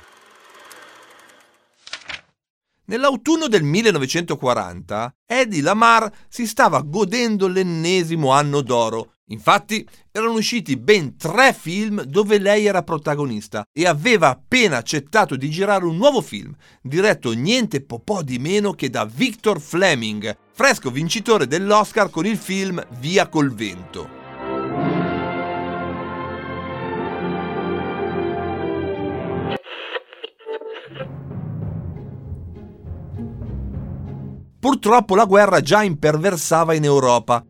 Nell'autunno 2.89 3.47
del 3.47 3.63
1940, 3.63 5.13
Eddie 5.25 5.61
Lamar 5.61 6.11
si 6.27 6.47
stava 6.47 6.81
godendo 6.81 7.47
l'ennesimo 7.47 8.31
anno 8.31 8.61
d'oro. 8.61 9.13
Infatti, 9.27 9.87
erano 10.11 10.33
usciti 10.33 10.75
ben 10.75 11.15
tre 11.15 11.53
film 11.53 12.01
dove 12.01 12.39
lei 12.39 12.65
era 12.65 12.81
protagonista 12.81 13.63
e 13.71 13.85
aveva 13.85 14.29
appena 14.29 14.77
accettato 14.77 15.35
di 15.35 15.49
girare 15.51 15.85
un 15.85 15.97
nuovo 15.97 16.21
film, 16.21 16.53
diretto 16.81 17.31
niente 17.31 17.81
po' 17.81 18.23
di 18.23 18.39
meno 18.39 18.73
che 18.73 18.89
da 18.89 19.05
Victor 19.05 19.61
Fleming, 19.61 20.35
fresco 20.51 20.89
vincitore 20.89 21.45
dell'Oscar 21.45 22.09
con 22.09 22.25
il 22.25 22.37
film 22.37 22.83
Via 22.99 23.29
col 23.29 23.53
vento. 23.53 24.18
Purtroppo 34.59 35.15
la 35.15 35.23
guerra 35.23 35.61
già 35.61 35.83
imperversava 35.83 36.73
in 36.73 36.83
Europa. 36.83 37.45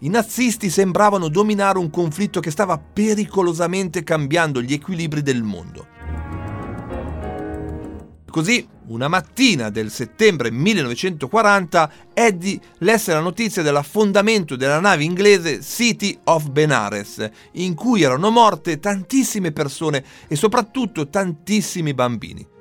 I 0.00 0.08
nazisti 0.08 0.68
sembravano 0.68 1.28
dominare 1.28 1.78
un 1.78 1.90
conflitto 1.90 2.40
che 2.40 2.50
stava 2.50 2.76
pericolosamente 2.76 4.02
cambiando 4.02 4.60
gli 4.60 4.72
equilibri 4.72 5.22
del 5.22 5.44
mondo. 5.44 5.86
Così, 8.28 8.68
una 8.88 9.06
mattina 9.06 9.70
del 9.70 9.92
settembre 9.92 10.50
1940, 10.50 11.90
Eddie 12.12 12.60
lesse 12.78 13.12
la 13.12 13.20
notizia 13.20 13.62
dell'affondamento 13.62 14.56
della 14.56 14.80
nave 14.80 15.04
inglese 15.04 15.62
City 15.62 16.18
of 16.24 16.50
Benares, 16.50 17.30
in 17.52 17.74
cui 17.74 18.02
erano 18.02 18.30
morte 18.30 18.80
tantissime 18.80 19.52
persone 19.52 20.04
e 20.26 20.34
soprattutto 20.34 21.08
tantissimi 21.08 21.94
bambini. 21.94 22.54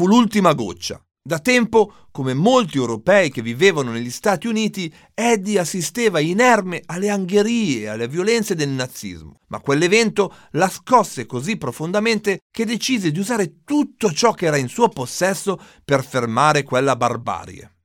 Fu 0.00 0.06
l'ultima 0.06 0.54
goccia. 0.54 0.98
Da 1.22 1.40
tempo, 1.40 1.92
come 2.10 2.32
molti 2.32 2.78
europei 2.78 3.30
che 3.30 3.42
vivevano 3.42 3.90
negli 3.90 4.08
Stati 4.08 4.46
Uniti, 4.46 4.90
Eddie 5.12 5.58
assisteva 5.58 6.20
inerme 6.20 6.80
alle 6.86 7.10
angherie 7.10 7.80
e 7.82 7.88
alle 7.88 8.08
violenze 8.08 8.54
del 8.54 8.70
nazismo. 8.70 9.40
Ma 9.48 9.60
quell'evento 9.60 10.34
la 10.52 10.70
scosse 10.70 11.26
così 11.26 11.58
profondamente 11.58 12.38
che 12.50 12.64
decise 12.64 13.10
di 13.10 13.18
usare 13.18 13.62
tutto 13.62 14.10
ciò 14.10 14.32
che 14.32 14.46
era 14.46 14.56
in 14.56 14.68
suo 14.68 14.88
possesso 14.88 15.60
per 15.84 16.02
fermare 16.02 16.62
quella 16.62 16.96
barbarie. 16.96 17.79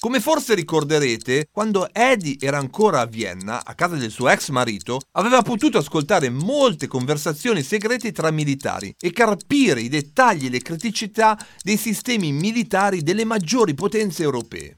Come 0.00 0.20
forse 0.20 0.54
ricorderete, 0.54 1.48
quando 1.50 1.92
Eddie 1.92 2.36
era 2.38 2.56
ancora 2.56 3.00
a 3.00 3.06
Vienna, 3.06 3.64
a 3.64 3.74
casa 3.74 3.96
del 3.96 4.12
suo 4.12 4.28
ex 4.28 4.50
marito, 4.50 5.00
aveva 5.14 5.42
potuto 5.42 5.76
ascoltare 5.76 6.30
molte 6.30 6.86
conversazioni 6.86 7.64
segrete 7.64 8.12
tra 8.12 8.30
militari 8.30 8.94
e 8.96 9.10
carpire 9.10 9.80
i 9.80 9.88
dettagli 9.88 10.46
e 10.46 10.50
le 10.50 10.62
criticità 10.62 11.36
dei 11.64 11.76
sistemi 11.76 12.30
militari 12.30 13.02
delle 13.02 13.24
maggiori 13.24 13.74
potenze 13.74 14.22
europee. 14.22 14.76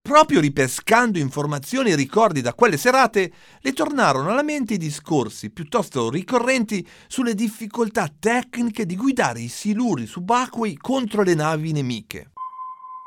Proprio 0.00 0.38
ripescando 0.38 1.18
informazioni 1.18 1.90
e 1.90 1.96
ricordi 1.96 2.40
da 2.40 2.54
quelle 2.54 2.76
serate, 2.76 3.32
le 3.58 3.72
tornarono 3.72 4.30
alla 4.30 4.44
mente 4.44 4.74
i 4.74 4.78
discorsi 4.78 5.50
piuttosto 5.50 6.08
ricorrenti 6.08 6.86
sulle 7.08 7.34
difficoltà 7.34 8.08
tecniche 8.16 8.86
di 8.86 8.94
guidare 8.94 9.40
i 9.40 9.48
siluri 9.48 10.06
subacquei 10.06 10.76
contro 10.76 11.24
le 11.24 11.34
navi 11.34 11.72
nemiche. 11.72 12.30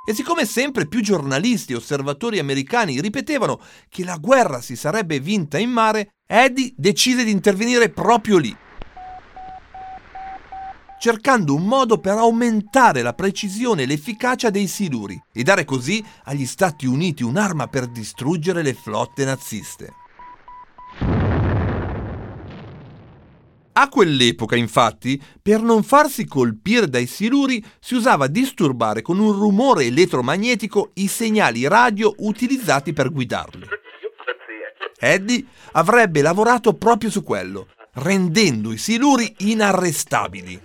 E 0.07 0.13
siccome 0.13 0.45
sempre 0.45 0.85
più 0.85 1.01
giornalisti 1.01 1.73
e 1.73 1.77
osservatori 1.77 2.37
americani 2.37 3.01
ripetevano 3.01 3.59
che 3.89 4.03
la 4.03 4.17
guerra 4.17 4.61
si 4.61 4.75
sarebbe 4.75 5.19
vinta 5.19 5.57
in 5.57 5.71
mare, 5.71 6.11
Eddie 6.27 6.73
decise 6.77 7.23
di 7.23 7.31
intervenire 7.31 7.89
proprio 7.89 8.37
lì, 8.37 8.55
cercando 10.99 11.55
un 11.55 11.65
modo 11.65 11.99
per 11.99 12.17
aumentare 12.17 13.01
la 13.01 13.13
precisione 13.13 13.83
e 13.83 13.85
l'efficacia 13.87 14.49
dei 14.51 14.67
siluri 14.67 15.19
e 15.33 15.43
dare 15.43 15.65
così 15.65 16.03
agli 16.25 16.45
Stati 16.45 16.85
Uniti 16.85 17.23
un'arma 17.23 17.67
per 17.67 17.87
distruggere 17.87 18.61
le 18.61 18.73
flotte 18.73 19.25
naziste. 19.25 19.93
A 23.77 23.89
quell'epoca, 23.89 24.55
infatti, 24.55 25.21
per 25.41 25.61
non 25.61 25.83
farsi 25.83 26.25
colpire 26.25 26.87
dai 26.87 27.05
siluri, 27.07 27.61
si 27.79 27.95
usava 27.95 28.27
disturbare 28.27 29.01
con 29.01 29.19
un 29.19 29.33
rumore 29.33 29.83
elettromagnetico 29.83 30.91
i 30.93 31.07
segnali 31.07 31.67
radio 31.67 32.13
utilizzati 32.19 32.93
per 32.93 33.11
guidarli. 33.11 33.67
Eddie 34.97 35.45
avrebbe 35.73 36.21
lavorato 36.21 36.75
proprio 36.75 37.09
su 37.09 37.21
quello, 37.21 37.67
rendendo 37.95 38.71
i 38.71 38.77
siluri 38.77 39.35
inarrestabili. 39.39 40.61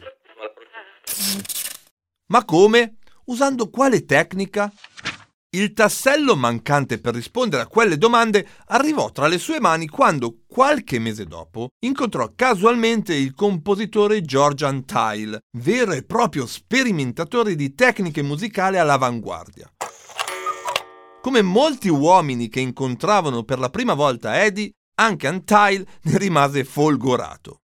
Ma 2.27 2.45
come? 2.45 2.99
Usando 3.25 3.71
quale 3.71 4.05
tecnica? 4.05 4.73
Il 5.53 5.73
tassello 5.73 6.37
mancante 6.37 7.01
per 7.01 7.13
rispondere 7.13 7.63
a 7.63 7.67
quelle 7.67 7.99
domande 7.99 8.47
arrivò 8.67 9.11
tra 9.11 9.27
le 9.27 9.37
sue 9.37 9.59
mani 9.59 9.89
quando, 9.89 10.43
qualche 10.47 11.01
mese 11.01 11.25
dopo, 11.25 11.71
incontrò 11.81 12.31
casualmente 12.37 13.17
il 13.17 13.35
compositore 13.35 14.23
George 14.23 14.65
Antile, 14.65 15.41
vero 15.59 15.91
e 15.91 16.05
proprio 16.05 16.47
sperimentatore 16.47 17.57
di 17.57 17.75
tecniche 17.75 18.23
musicali 18.23 18.79
all'avanguardia. 18.79 19.69
Come 21.21 21.43
molti 21.43 21.89
uomini 21.89 22.49
che 22.49 22.61
incontravano 22.61 23.43
per 23.43 23.59
la 23.59 23.71
prima 23.71 23.95
volta 23.95 24.45
Eddie, 24.45 24.71
anche 25.01 25.27
Antile 25.27 25.85
ne 26.03 26.17
rimase 26.17 26.63
folgorato. 26.63 27.63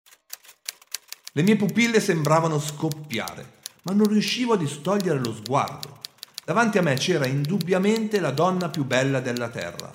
Le 1.35 1.43
mie 1.43 1.55
pupille 1.55 2.01
sembravano 2.01 2.59
scoppiare, 2.59 3.61
ma 3.83 3.93
non 3.93 4.09
riuscivo 4.09 4.55
a 4.55 4.57
distogliere 4.57 5.21
lo 5.21 5.33
sguardo. 5.33 6.01
Davanti 6.47 6.79
a 6.79 6.83
me 6.83 6.95
c'era 6.95 7.27
indubbiamente 7.27 8.21
la 8.21 8.31
donna 8.31 8.69
più 8.69 8.85
bella 8.85 9.19
della 9.19 9.49
terra. 9.49 9.91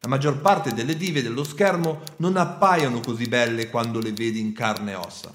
La 0.00 0.08
maggior 0.08 0.40
parte 0.40 0.74
delle 0.74 0.96
dive 0.96 1.22
dello 1.22 1.44
schermo 1.44 2.02
non 2.16 2.36
appaiono 2.36 2.98
così 2.98 3.28
belle 3.28 3.70
quando 3.70 4.00
le 4.00 4.10
vedi 4.10 4.40
in 4.40 4.52
carne 4.52 4.90
e 4.90 4.94
ossa, 4.96 5.32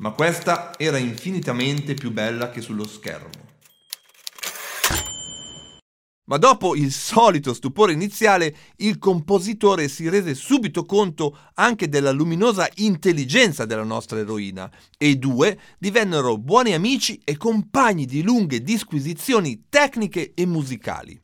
ma 0.00 0.10
questa 0.10 0.72
era 0.76 0.98
infinitamente 0.98 1.94
più 1.94 2.12
bella 2.12 2.50
che 2.50 2.60
sullo 2.60 2.86
schermo. 2.86 3.47
Ma 6.28 6.36
dopo 6.36 6.76
il 6.76 6.92
solito 6.92 7.54
stupore 7.54 7.92
iniziale, 7.92 8.54
il 8.76 8.98
compositore 8.98 9.88
si 9.88 10.10
rese 10.10 10.34
subito 10.34 10.84
conto 10.84 11.36
anche 11.54 11.88
della 11.88 12.10
luminosa 12.10 12.68
intelligenza 12.76 13.64
della 13.64 13.82
nostra 13.82 14.18
eroina 14.18 14.70
e 14.98 15.08
i 15.08 15.18
due 15.18 15.58
divennero 15.78 16.36
buoni 16.36 16.74
amici 16.74 17.18
e 17.24 17.38
compagni 17.38 18.04
di 18.04 18.22
lunghe 18.22 18.62
disquisizioni 18.62 19.64
tecniche 19.70 20.32
e 20.34 20.44
musicali. 20.44 21.18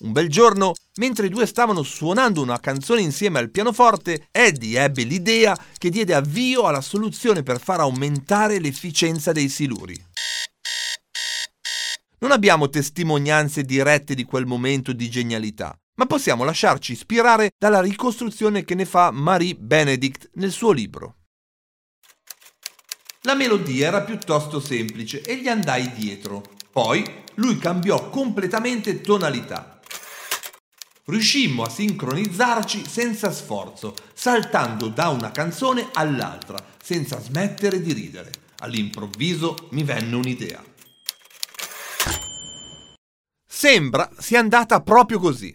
Un 0.00 0.12
bel 0.12 0.28
giorno, 0.28 0.74
mentre 0.98 1.26
i 1.26 1.28
due 1.30 1.44
stavano 1.44 1.82
suonando 1.82 2.40
una 2.40 2.60
canzone 2.60 3.00
insieme 3.00 3.40
al 3.40 3.50
pianoforte, 3.50 4.28
Eddie 4.30 4.80
ebbe 4.80 5.02
l'idea 5.02 5.58
che 5.76 5.90
diede 5.90 6.14
avvio 6.14 6.66
alla 6.66 6.82
soluzione 6.82 7.42
per 7.42 7.60
far 7.60 7.80
aumentare 7.80 8.60
l'efficienza 8.60 9.32
dei 9.32 9.48
siluri. 9.48 10.00
Non 12.20 12.32
abbiamo 12.32 12.68
testimonianze 12.68 13.62
dirette 13.62 14.14
di 14.14 14.24
quel 14.24 14.46
momento 14.46 14.92
di 14.92 15.08
genialità, 15.08 15.76
ma 15.96 16.06
possiamo 16.06 16.44
lasciarci 16.44 16.92
ispirare 16.92 17.50
dalla 17.56 17.80
ricostruzione 17.80 18.64
che 18.64 18.74
ne 18.74 18.84
fa 18.84 19.10
Marie 19.10 19.54
Benedict 19.54 20.30
nel 20.34 20.50
suo 20.50 20.72
libro. 20.72 21.16
La 23.22 23.34
melodia 23.34 23.88
era 23.88 24.02
piuttosto 24.02 24.60
semplice 24.60 25.22
e 25.22 25.36
gli 25.36 25.48
andai 25.48 25.92
dietro. 25.92 26.42
Poi 26.72 27.04
lui 27.34 27.58
cambiò 27.58 28.10
completamente 28.10 29.00
tonalità 29.00 29.78
riuscimmo 31.08 31.62
a 31.62 31.68
sincronizzarci 31.70 32.84
senza 32.86 33.30
sforzo, 33.32 33.94
saltando 34.12 34.88
da 34.88 35.08
una 35.08 35.30
canzone 35.30 35.88
all'altra, 35.92 36.62
senza 36.82 37.20
smettere 37.20 37.80
di 37.80 37.92
ridere. 37.92 38.30
All'improvviso 38.58 39.68
mi 39.70 39.84
venne 39.84 40.16
un'idea. 40.16 40.62
Sembra 43.60 44.08
sia 44.16 44.38
andata 44.38 44.80
proprio 44.82 45.18
così. 45.18 45.52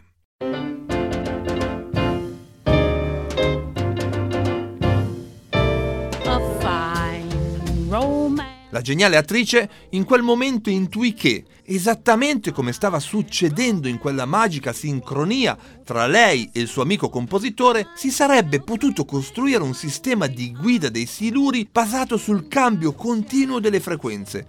La 8.73 8.81
geniale 8.81 9.17
attrice 9.17 9.69
in 9.91 10.03
quel 10.03 10.23
momento 10.23 10.71
intuì 10.71 11.13
che, 11.13 11.45
esattamente 11.63 12.51
come 12.51 12.73
stava 12.73 12.99
succedendo 12.99 13.87
in 13.87 13.99
quella 13.99 14.25
magica 14.25 14.73
sincronia 14.73 15.55
tra 15.83 16.07
lei 16.07 16.49
e 16.51 16.61
il 16.61 16.67
suo 16.67 16.81
amico 16.81 17.07
compositore, 17.07 17.89
si 17.93 18.09
sarebbe 18.09 18.61
potuto 18.61 19.05
costruire 19.05 19.61
un 19.61 19.75
sistema 19.75 20.25
di 20.25 20.51
guida 20.51 20.89
dei 20.89 21.05
siluri 21.05 21.69
basato 21.71 22.17
sul 22.17 22.47
cambio 22.47 22.93
continuo 22.93 23.59
delle 23.59 23.79
frequenze. 23.79 24.47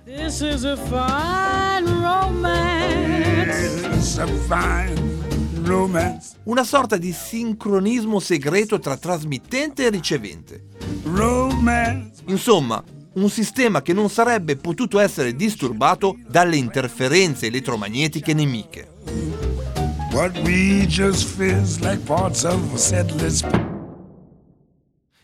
Una 6.45 6.65
sorta 6.65 6.97
di 6.97 7.13
sincronismo 7.13 8.21
segreto 8.21 8.79
tra 8.79 8.97
trasmittente 8.97 9.85
e 9.85 9.91
ricevente. 9.91 10.65
Insomma, 12.29 12.83
un 13.15 13.31
sistema 13.31 13.83
che 13.83 13.93
non 13.93 14.09
sarebbe 14.09 14.57
potuto 14.57 14.99
essere 14.99 15.35
disturbato 15.35 16.19
dalle 16.27 16.57
interferenze 16.57 17.47
elettromagnetiche 17.47 18.35
nemiche. 18.35 18.89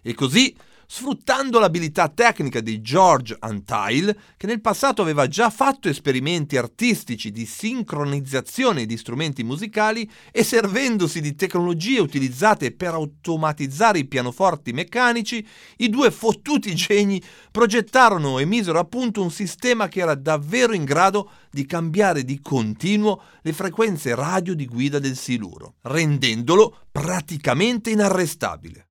E 0.03 0.15
così 0.15 0.57
sfruttando 0.93 1.61
l'abilità 1.61 2.09
tecnica 2.09 2.59
di 2.59 2.81
George 2.81 3.37
Antile, 3.39 4.19
che 4.37 4.49
nel 4.49 4.61
passato 4.61 5.03
aveva 5.03 5.29
già 5.29 5.49
fatto 5.49 5.89
esperimenti 5.89 6.57
artistici 6.57 7.31
di 7.31 7.47
sincronizzazione 7.47 8.87
di 8.87 8.97
strumenti 8.97 9.45
musicali 9.45 10.11
e 10.33 10.43
servendosi 10.43 11.21
di 11.21 11.37
tecnologie 11.37 12.01
utilizzate 12.01 12.73
per 12.73 12.95
automatizzare 12.95 14.01
i 14.01 14.09
pianoforti 14.09 14.73
meccanici, 14.73 15.47
i 15.77 15.89
due 15.89 16.11
fottuti 16.11 16.75
geni 16.75 17.23
progettarono 17.53 18.41
e 18.41 18.45
misero 18.45 18.81
a 18.81 18.85
punto 18.85 19.23
un 19.23 19.31
sistema 19.31 19.87
che 19.87 20.01
era 20.01 20.17
davvero 20.17 20.73
in 20.73 20.83
grado 20.83 21.31
di 21.53 21.67
cambiare 21.67 22.25
di 22.25 22.41
continuo 22.41 23.23
le 23.43 23.53
frequenze 23.53 24.13
radio 24.17 24.57
di 24.57 24.67
guida 24.67 24.99
del 24.99 25.17
siluro, 25.17 25.75
rendendolo 25.83 26.79
praticamente 26.91 27.91
inarrestabile. 27.91 28.89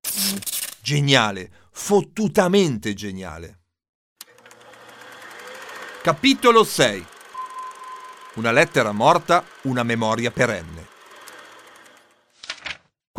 Geniale, 0.80 1.50
fottutamente 1.70 2.94
geniale. 2.94 3.58
Capitolo 6.02 6.64
6 6.64 7.06
Una 8.34 8.52
lettera 8.52 8.92
morta, 8.92 9.44
una 9.62 9.82
memoria 9.82 10.30
perenne. 10.30 10.89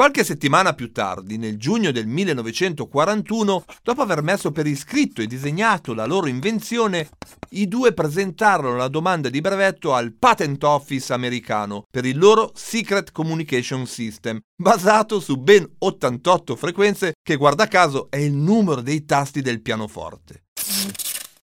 Qualche 0.01 0.23
settimana 0.23 0.73
più 0.73 0.91
tardi, 0.91 1.37
nel 1.37 1.59
giugno 1.59 1.91
del 1.91 2.07
1941, 2.07 3.65
dopo 3.83 4.01
aver 4.01 4.23
messo 4.23 4.51
per 4.51 4.65
iscritto 4.65 5.21
e 5.21 5.27
disegnato 5.27 5.93
la 5.93 6.07
loro 6.07 6.25
invenzione, 6.25 7.07
i 7.49 7.67
due 7.67 7.93
presentarono 7.93 8.77
la 8.77 8.87
domanda 8.87 9.29
di 9.29 9.41
brevetto 9.41 9.93
al 9.93 10.15
Patent 10.17 10.63
Office 10.63 11.13
americano 11.13 11.83
per 11.87 12.05
il 12.05 12.17
loro 12.17 12.51
Secret 12.55 13.11
Communication 13.11 13.85
System, 13.85 14.39
basato 14.55 15.19
su 15.19 15.37
ben 15.37 15.71
88 15.77 16.55
frequenze 16.55 17.13
che 17.21 17.35
guarda 17.35 17.67
caso 17.67 18.09
è 18.09 18.17
il 18.17 18.33
numero 18.33 18.81
dei 18.81 19.05
tasti 19.05 19.43
del 19.43 19.61
pianoforte. 19.61 20.45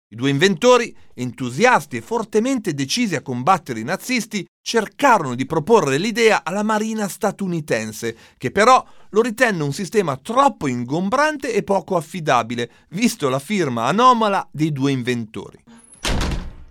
I 0.08 0.14
due 0.14 0.30
inventori, 0.30 0.96
entusiasti 1.14 1.96
e 1.96 2.00
fortemente 2.00 2.74
decisi 2.74 3.16
a 3.16 3.22
combattere 3.22 3.80
i 3.80 3.84
nazisti, 3.84 4.46
cercarono 4.62 5.34
di 5.34 5.46
proporre 5.46 5.98
l'idea 5.98 6.44
alla 6.44 6.62
marina 6.62 7.08
statunitense, 7.08 8.16
che 8.38 8.52
però 8.52 8.86
lo 9.10 9.20
ritenne 9.20 9.64
un 9.64 9.72
sistema 9.72 10.16
troppo 10.16 10.68
ingombrante 10.68 11.52
e 11.52 11.64
poco 11.64 11.96
affidabile, 11.96 12.70
visto 12.90 13.28
la 13.28 13.40
firma 13.40 13.86
anomala 13.86 14.48
dei 14.52 14.70
due 14.70 14.92
inventori. 14.92 15.58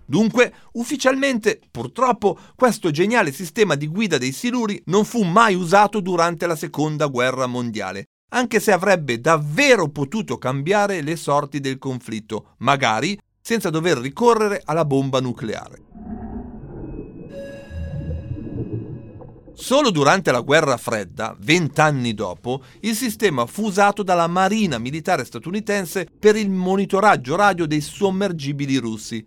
Dunque, 0.05 0.53
ufficialmente, 0.73 1.59
purtroppo, 1.69 2.39
questo 2.55 2.89
geniale 2.89 3.33
sistema 3.33 3.75
di 3.75 3.87
guida 3.87 4.17
dei 4.17 4.31
siluri 4.31 4.81
non 4.85 5.03
fu 5.03 5.23
mai 5.23 5.55
usato 5.55 5.99
durante 5.99 6.47
la 6.47 6.55
Seconda 6.55 7.07
Guerra 7.07 7.47
Mondiale, 7.47 8.05
anche 8.29 8.59
se 8.59 8.71
avrebbe 8.71 9.19
davvero 9.19 9.89
potuto 9.89 10.37
cambiare 10.37 11.01
le 11.01 11.15
sorti 11.15 11.59
del 11.59 11.77
conflitto, 11.77 12.55
magari 12.59 13.17
senza 13.45 13.69
dover 13.69 13.99
ricorrere 13.99 14.59
alla 14.65 14.85
bomba 14.85 15.21
nucleare. 15.21 15.83
Solo 19.53 19.91
durante 19.91 20.31
la 20.31 20.41
guerra 20.41 20.77
fredda, 20.77 21.35
vent'anni 21.39 22.15
dopo, 22.15 22.63
il 22.79 22.95
sistema 22.95 23.45
fu 23.45 23.65
usato 23.65 24.01
dalla 24.01 24.25
Marina 24.25 24.79
militare 24.79 25.23
statunitense 25.23 26.07
per 26.17 26.35
il 26.35 26.49
monitoraggio 26.49 27.35
radio 27.35 27.67
dei 27.67 27.81
sommergibili 27.81 28.77
russi, 28.77 29.23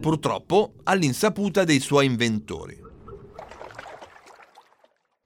purtroppo 0.00 0.72
all'insaputa 0.84 1.64
dei 1.64 1.80
suoi 1.80 2.06
inventori 2.06 2.86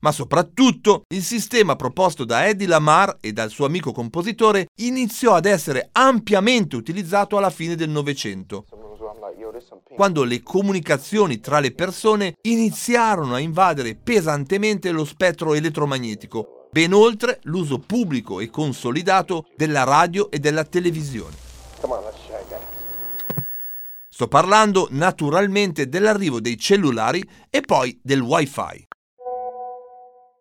ma 0.02 0.12
soprattutto 0.12 1.04
il 1.08 1.22
sistema 1.22 1.76
proposto 1.76 2.24
da 2.24 2.46
Eddie 2.46 2.66
Lamar 2.66 3.18
e 3.20 3.32
dal 3.32 3.50
suo 3.50 3.66
amico 3.66 3.92
compositore 3.92 4.68
iniziò 4.76 5.34
ad 5.34 5.46
essere 5.46 5.88
ampiamente 5.92 6.76
utilizzato 6.76 7.36
alla 7.36 7.50
fine 7.50 7.74
del 7.74 7.90
Novecento, 7.90 8.66
quando 9.94 10.24
le 10.24 10.42
comunicazioni 10.42 11.40
tra 11.40 11.60
le 11.60 11.72
persone 11.72 12.34
iniziarono 12.42 13.34
a 13.34 13.38
invadere 13.38 13.94
pesantemente 13.94 14.90
lo 14.90 15.04
spettro 15.04 15.54
elettromagnetico, 15.54 16.68
ben 16.70 16.92
oltre 16.92 17.38
l'uso 17.44 17.78
pubblico 17.78 18.40
e 18.40 18.50
consolidato 18.50 19.46
della 19.56 19.84
radio 19.84 20.30
e 20.30 20.38
della 20.38 20.64
televisione. 20.64 21.36
Sto 24.08 24.28
parlando 24.28 24.88
naturalmente 24.90 25.88
dell'arrivo 25.88 26.40
dei 26.40 26.58
cellulari 26.58 27.22
e 27.48 27.60
poi 27.60 27.98
del 28.02 28.20
wifi. 28.20 28.90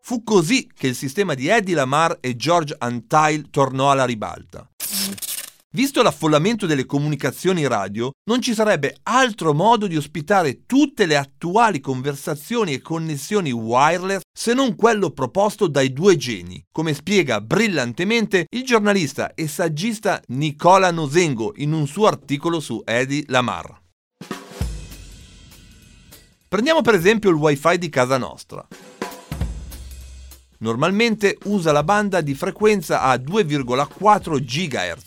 Fu 0.04 0.24
così 0.24 0.68
che 0.74 0.88
il 0.88 0.95
sistema 0.95 1.36
di 1.36 1.47
Eddie 1.47 1.76
Lamar 1.76 2.18
e 2.22 2.36
George 2.36 2.76
Antile 2.80 3.45
tornò 3.52 3.91
alla 3.91 4.06
ribalta. 4.06 4.68
Visto 5.74 6.02
l'affollamento 6.02 6.66
delle 6.66 6.86
comunicazioni 6.86 7.66
radio, 7.66 8.12
non 8.26 8.41
ci 8.41 8.54
sarebbe 8.54 8.97
altro 9.04 9.54
modo 9.54 9.88
di 9.88 9.95
ospitare 9.95 10.66
tutte 10.66 11.06
le 11.06 11.16
attuali 11.16 11.80
conversazioni 11.80 12.74
e 12.74 12.82
connessioni 12.82 13.52
wireless 13.52 14.22
se 14.38 14.54
non 14.54 14.76
quello 14.76 15.12
proposto 15.12 15.68
dai 15.68 15.93
due 15.93 16.18
geni, 16.18 16.62
come 16.74 16.93
spiega 16.93 17.39
brillantemente 17.39 18.47
il 18.49 18.64
giornalista 18.64 19.34
e 19.34 19.47
saggista 19.47 20.22
Nicola 20.30 20.91
Nosengo 20.91 21.54
in 21.58 21.72
un 21.72 21.88
suo 21.88 22.08
articolo 22.08 22.60
su 22.60 22.82
Eddie 22.84 23.24
Lamar. 23.28 23.80
Prendiamo 26.49 26.82
per 26.82 26.95
esempio 26.95 27.30
il 27.30 27.38
wifi 27.38 27.78
di 27.78 27.88
casa 27.88 28.18
nostra. 28.18 28.68
Normalmente 30.62 31.38
usa 31.43 31.72
la 31.72 31.84
banda 31.84 32.22
di 32.22 32.34
frequenza 32.34 33.01
a 33.01 33.16
2,4 33.16 34.39
GHz 34.39 35.03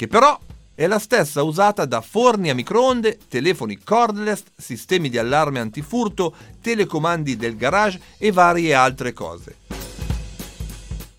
che 0.00 0.08
però 0.08 0.40
è 0.74 0.86
la 0.86 0.98
stessa 0.98 1.42
usata 1.42 1.84
da 1.84 2.00
forni 2.00 2.48
a 2.48 2.54
microonde, 2.54 3.18
telefoni 3.28 3.76
cordless, 3.76 4.44
sistemi 4.56 5.10
di 5.10 5.18
allarme 5.18 5.60
antifurto, 5.60 6.34
telecomandi 6.62 7.36
del 7.36 7.54
garage 7.54 8.00
e 8.16 8.32
varie 8.32 8.72
altre 8.72 9.12
cose. 9.12 9.56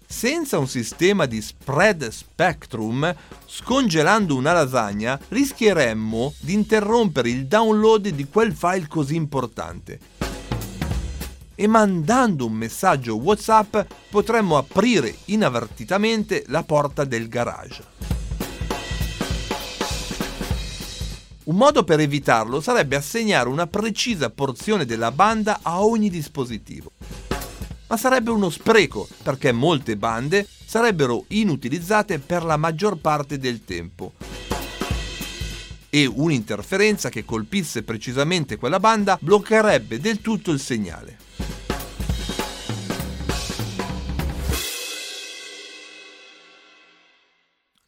Senza 0.08 0.58
un 0.58 0.68
sistema 0.68 1.28
di 1.28 1.44
spread 1.44 2.08
spectrum, 2.08 3.16
scongelando 3.46 4.36
una 4.36 4.54
lasagna, 4.54 5.20
rischieremmo 5.28 6.34
di 6.40 6.54
interrompere 6.54 7.30
il 7.30 7.46
download 7.46 8.08
di 8.08 8.26
quel 8.26 8.52
file 8.52 8.88
così 8.88 9.14
importante. 9.14 10.00
E 11.62 11.68
mandando 11.68 12.48
un 12.48 12.54
messaggio 12.54 13.18
WhatsApp 13.18 13.78
potremmo 14.10 14.58
aprire 14.58 15.16
inavvertitamente 15.26 16.44
la 16.48 16.64
porta 16.64 17.04
del 17.04 17.28
garage. 17.28 17.84
Un 21.44 21.56
modo 21.56 21.84
per 21.84 22.00
evitarlo 22.00 22.62
sarebbe 22.62 22.96
assegnare 22.96 23.48
una 23.48 23.68
precisa 23.68 24.32
porzione 24.32 24.86
della 24.86 25.12
banda 25.12 25.60
a 25.62 25.86
ogni 25.86 26.10
dispositivo. 26.10 26.94
Ma 27.90 27.96
sarebbe 27.96 28.32
uno 28.32 28.50
spreco, 28.50 29.08
perché 29.22 29.52
molte 29.52 29.98
bande 29.98 30.48
sarebbero 30.66 31.26
inutilizzate 31.28 32.18
per 32.18 32.44
la 32.44 32.58
maggior 32.58 32.98
parte 32.98 33.38
del 33.38 33.64
tempo. 33.64 34.14
E 35.92 36.08
un'interferenza 36.08 37.10
che 37.10 37.24
colpisse 37.24 37.84
precisamente 37.84 38.56
quella 38.56 38.80
banda 38.80 39.16
bloccherebbe 39.22 40.00
del 40.00 40.22
tutto 40.22 40.50
il 40.50 40.60
segnale. 40.60 41.30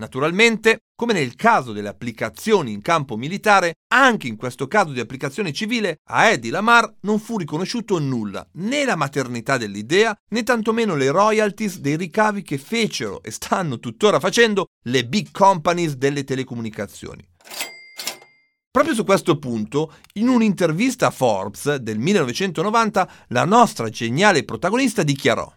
Naturalmente, 0.04 0.80
come 0.98 1.14
nel 1.14 1.34
caso 1.36 1.72
delle 1.72 1.88
applicazioni 1.88 2.74
in 2.74 2.82
campo 2.82 3.16
militare, 3.16 3.76
anche 3.94 4.28
in 4.28 4.36
questo 4.36 4.68
caso 4.68 4.92
di 4.92 5.00
applicazione 5.00 5.54
civile, 5.54 6.00
a 6.10 6.26
Eddie 6.26 6.52
Lamar 6.52 6.94
non 7.04 7.20
fu 7.20 7.38
riconosciuto 7.38 8.00
nulla, 8.00 8.46
né 8.56 8.84
la 8.84 8.98
maternità 8.98 9.58
dell'idea, 9.58 10.14
né 10.32 10.44
tantomeno 10.44 10.96
le 10.96 11.10
royalties 11.10 11.80
dei 11.80 11.96
ricavi 11.96 12.42
che 12.42 12.58
fecero 12.58 13.24
e 13.24 13.32
stanno 13.32 13.80
tuttora 13.80 14.20
facendo 14.20 14.66
le 14.88 15.06
big 15.06 15.32
companies 15.32 15.96
delle 15.96 16.26
telecomunicazioni. 16.26 17.26
Proprio 18.70 18.94
su 18.94 19.06
questo 19.06 19.40
punto, 19.40 19.94
in 20.16 20.28
un'intervista 20.28 21.08
a 21.08 21.12
Forbes 21.12 21.76
del 21.76 21.98
1990, 21.98 23.10
la 23.30 23.46
nostra 23.46 23.88
geniale 23.88 24.44
protagonista 24.44 25.02
dichiarò 25.02 25.50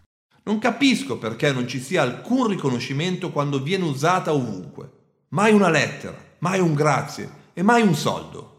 non 0.47 0.59
capisco 0.59 1.17
perché 1.17 1.51
non 1.51 1.67
ci 1.67 1.81
sia 1.81 2.01
alcun 2.01 2.47
riconoscimento 2.47 3.31
quando 3.31 3.61
viene 3.61 3.83
usata 3.83 4.33
ovunque. 4.33 4.89
Mai 5.29 5.51
una 5.51 5.69
lettera, 5.69 6.15
mai 6.39 6.61
un 6.61 6.73
grazie 6.73 7.29
e 7.53 7.61
mai 7.61 7.81
un 7.81 7.93
soldo. 7.93 8.53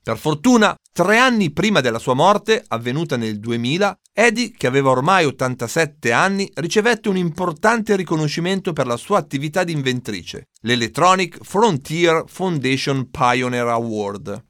Per 0.00 0.16
fortuna, 0.16 0.76
tre 0.92 1.18
anni 1.18 1.50
prima 1.50 1.80
della 1.80 1.98
sua 1.98 2.14
morte, 2.14 2.64
avvenuta 2.68 3.16
nel 3.16 3.40
2000, 3.40 3.98
Eddie, 4.12 4.52
che 4.56 4.68
aveva 4.68 4.90
ormai 4.90 5.24
87 5.24 6.12
anni, 6.12 6.48
ricevette 6.54 7.08
un 7.08 7.16
importante 7.16 7.96
riconoscimento 7.96 8.72
per 8.72 8.86
la 8.86 8.96
sua 8.96 9.18
attività 9.18 9.64
di 9.64 9.72
inventrice, 9.72 10.48
l'Electronic 10.62 11.38
Frontier 11.42 12.24
Foundation 12.26 13.10
Pioneer 13.10 13.66
Award. 13.66 14.44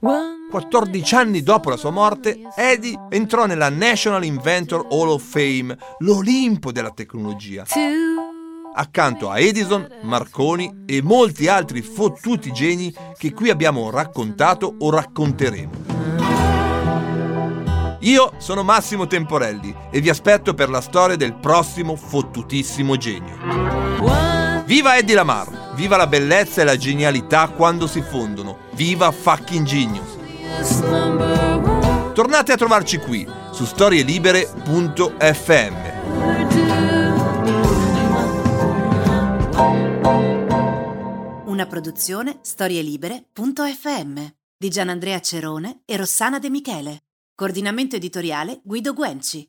14 0.00 1.14
anni 1.16 1.42
dopo 1.42 1.70
la 1.70 1.76
sua 1.76 1.90
morte, 1.90 2.38
Eddie 2.56 2.96
entrò 3.10 3.46
nella 3.46 3.68
National 3.68 4.24
Inventor 4.24 4.86
Hall 4.90 5.08
of 5.08 5.22
Fame, 5.22 5.76
l'Olimpo 5.98 6.70
della 6.70 6.90
tecnologia. 6.90 7.64
Accanto 8.74 9.28
a 9.28 9.40
Edison, 9.40 9.88
Marconi 10.02 10.84
e 10.86 11.02
molti 11.02 11.48
altri 11.48 11.82
fottuti 11.82 12.52
geni 12.52 12.94
che 13.16 13.32
qui 13.32 13.50
abbiamo 13.50 13.90
raccontato 13.90 14.72
o 14.78 14.90
racconteremo. 14.90 15.96
Io 18.00 18.32
sono 18.38 18.62
Massimo 18.62 19.08
Temporelli 19.08 19.74
e 19.90 20.00
vi 20.00 20.08
aspetto 20.08 20.54
per 20.54 20.70
la 20.70 20.80
storia 20.80 21.16
del 21.16 21.34
prossimo 21.34 21.96
fottutissimo 21.96 22.96
genio. 22.96 23.36
Viva 24.64 24.96
Eddie 24.96 25.16
Lamar! 25.16 25.72
Viva 25.74 25.96
la 25.96 26.06
bellezza 26.06 26.60
e 26.60 26.64
la 26.64 26.76
genialità 26.76 27.48
quando 27.48 27.86
si 27.86 28.00
fondono. 28.02 28.67
Viva 28.78 29.10
fucking 29.10 29.66
genius. 29.66 30.14
Tornate 32.14 32.52
a 32.52 32.56
trovarci 32.56 32.98
qui 32.98 33.26
su 33.50 33.64
storielibere.fm. 33.64 35.74
Una 41.46 41.66
produzione 41.66 42.38
storielibere.fm 42.40 44.26
di 44.56 44.68
Gianandrea 44.68 45.18
Cerone 45.18 45.82
e 45.84 45.96
Rossana 45.96 46.38
De 46.38 46.48
Michele. 46.48 47.02
Coordinamento 47.34 47.96
editoriale 47.96 48.60
Guido 48.62 48.94
Guenci. 48.94 49.44